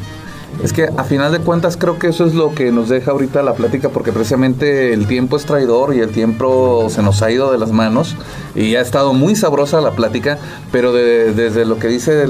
[0.63, 3.43] Es que a final de cuentas creo que eso es lo que nos deja ahorita
[3.43, 7.51] la plática porque precisamente el tiempo es traidor y el tiempo se nos ha ido
[7.51, 8.15] de las manos
[8.55, 10.39] y ha estado muy sabrosa la plática,
[10.71, 12.27] pero desde lo que dice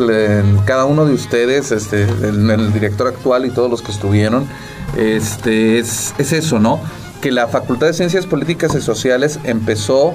[0.65, 4.47] cada uno de ustedes, este, el, director actual y todos los que estuvieron,
[4.97, 6.81] este, es, es eso, ¿no?
[7.21, 10.15] Que la Facultad de Ciencias Políticas y Sociales empezó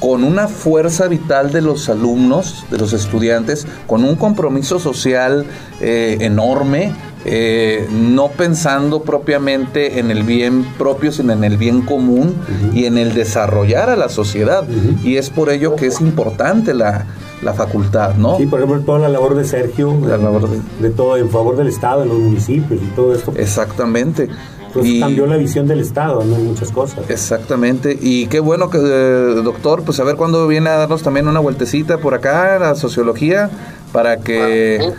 [0.00, 5.46] con una fuerza vital de los alumnos, de los estudiantes, con un compromiso social
[5.80, 6.92] eh, enorme,
[7.24, 12.34] eh, no pensando propiamente en el bien propio, sino en el bien común
[12.72, 14.66] y en el desarrollar a la sociedad.
[15.02, 17.06] Y es por ello que es importante la,
[17.54, 18.36] facultad, ¿no?
[18.36, 20.48] Sí, por ejemplo, toda la labor de Sergio, la labor
[20.80, 23.32] de, todo en favor del Estado, en los municipios y todo esto.
[23.36, 24.28] Exactamente.
[24.72, 26.36] Pues y, cambió la visión del Estado, ¿no?
[26.36, 27.08] Muchas cosas.
[27.08, 27.96] Exactamente.
[28.00, 31.40] Y qué bueno que, eh, doctor, pues a ver cuándo viene a darnos también una
[31.40, 33.50] vueltecita por acá, la sociología
[33.92, 34.92] para que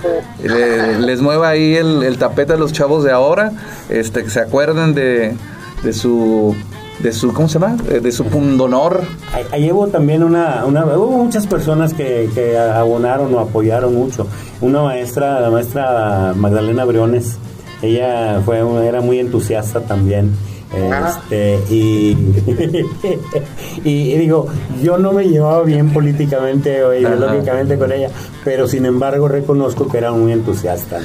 [0.99, 3.51] les mueva ahí el, tapete a los chavos de ahora,
[3.89, 5.36] este, que se acuerden de,
[5.84, 6.55] de su
[6.99, 7.78] de su ¿cómo se llama?
[7.89, 9.01] Eh, de su pundonor.
[9.51, 14.28] Ahí llevo también una, una hubo muchas personas que, que, abonaron o apoyaron mucho.
[14.61, 17.38] Una maestra, la maestra Magdalena Briones,
[17.82, 20.34] ella fue era muy entusiasta también
[20.71, 22.15] este, y,
[23.84, 24.47] y, digo,
[24.82, 28.09] yo no me llevaba bien políticamente o ideológicamente con ella,
[28.43, 30.99] pero sin embargo reconozco que era muy entusiasta.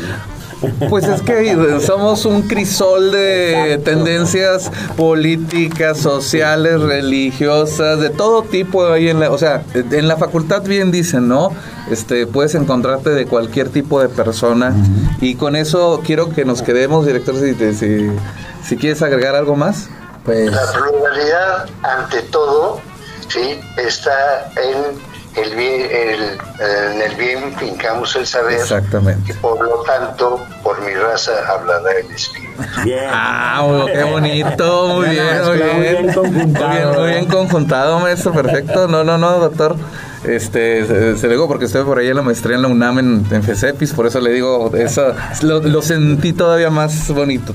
[0.88, 9.08] Pues es que somos un crisol de tendencias políticas, sociales, religiosas, de todo tipo ahí
[9.08, 11.50] en la, o sea, en la facultad bien dicen, ¿no?
[11.90, 14.74] Este, puedes encontrarte de cualquier tipo de persona.
[15.20, 18.10] Y con eso quiero que nos quedemos, directores, si, si
[18.66, 19.88] si quieres agregar algo más,
[20.24, 20.50] pues...
[20.50, 22.80] La pluralidad, ante todo,
[23.28, 28.60] sí, está en el bien, en el bien fincamos el saber.
[28.60, 29.32] Exactamente.
[29.32, 32.44] Y por lo tanto, por mi raza hablará el espíritu.
[32.84, 33.06] Bien.
[33.08, 35.76] Ah, qué bonito, muy bien, muy bien.
[35.76, 37.00] Muy bien conjuntado.
[37.00, 38.88] Muy bien, conjuntado, maestro, perfecto.
[38.88, 39.76] No, no, no, doctor.
[40.24, 43.26] Este, se, le digo porque estoy por ahí en la maestría en la UNAM en,
[43.30, 45.12] en FESEPIS, por eso le digo, eso
[45.42, 47.52] lo, lo sentí todavía más bonito.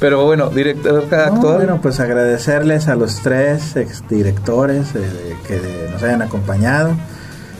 [0.00, 1.56] Pero bueno, director actual.
[1.56, 6.96] bueno, pues agradecerles a los tres exdirectores eh, que nos hayan acompañado.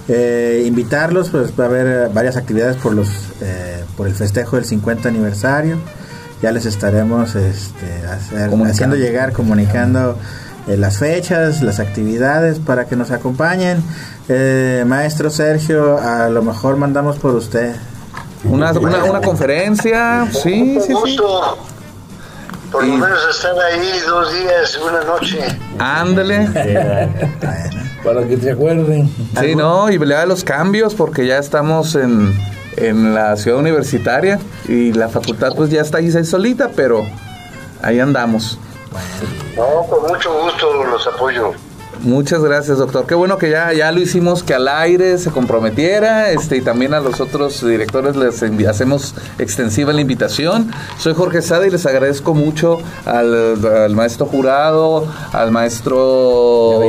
[0.07, 3.09] Eh, invitarlos, pues va a haber varias actividades por los
[3.43, 5.78] eh, por el festejo del 50 aniversario.
[6.41, 7.86] Ya les estaremos este,
[8.64, 10.16] haciendo llegar, comunicando
[10.68, 13.82] las fechas, las actividades para que nos acompañen.
[14.86, 17.74] maestro Sergio, a lo mejor mandamos por usted.
[18.45, 21.18] Una, una, conferencia, sí, sí, sí.
[22.79, 25.41] Por lo menos estar ahí dos días, una noche.
[25.81, 26.47] Ándale.
[28.05, 29.12] Para que te acuerden.
[29.41, 32.33] Sí, no, y vea los cambios porque ya estamos en,
[32.76, 37.05] en la ciudad universitaria y la facultad pues ya está ahí solita, pero
[37.83, 38.61] ahí andamos.
[39.57, 41.55] No, con mucho gusto los apoyo.
[42.03, 43.07] Muchas gracias, doctor.
[43.07, 46.94] Qué bueno que ya, ya lo hicimos, que al aire se comprometiera, este, y también
[46.94, 50.70] a los otros directores les hacemos extensiva la invitación.
[50.99, 56.80] Soy Jorge Sada y les agradezco mucho al, maestro jurado, al maestro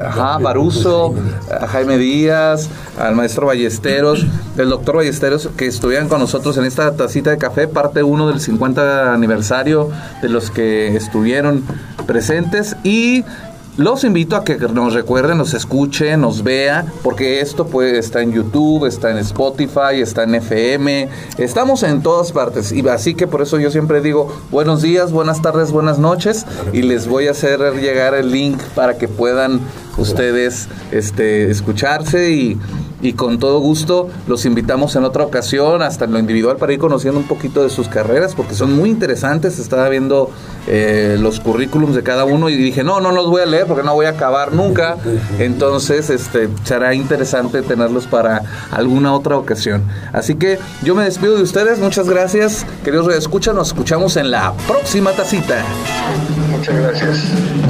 [0.00, 1.14] ajá, Baruso,
[1.50, 2.68] a Jaime Díaz,
[2.98, 4.26] al maestro Ballesteros,
[4.58, 8.40] el doctor Ballesteros, que estuvieran con nosotros en esta tacita de café, parte 1 del
[8.40, 11.64] 50 aniversario de los que estuvieron
[12.06, 13.24] presentes y
[13.80, 18.32] los invito a que nos recuerden, nos escuchen, nos vea, porque esto puede está en
[18.32, 21.08] YouTube, está en Spotify, está en FM,
[21.38, 22.72] estamos en todas partes.
[22.72, 26.44] Y así que por eso yo siempre digo buenos días, buenas tardes, buenas noches,
[26.74, 29.60] y les voy a hacer llegar el link para que puedan
[29.96, 32.60] ustedes este, escucharse y
[33.02, 36.78] y con todo gusto los invitamos en otra ocasión, hasta en lo individual, para ir
[36.78, 39.58] conociendo un poquito de sus carreras, porque son muy interesantes.
[39.58, 40.30] Estaba viendo
[40.66, 43.82] eh, los currículums de cada uno y dije, no, no los voy a leer porque
[43.82, 44.96] no voy a acabar nunca.
[45.38, 49.82] Entonces, este, será interesante tenerlos para alguna otra ocasión.
[50.12, 51.78] Así que yo me despido de ustedes.
[51.78, 55.64] Muchas gracias, queridos escuchan Nos escuchamos en la próxima tacita.
[56.50, 57.69] Muchas gracias.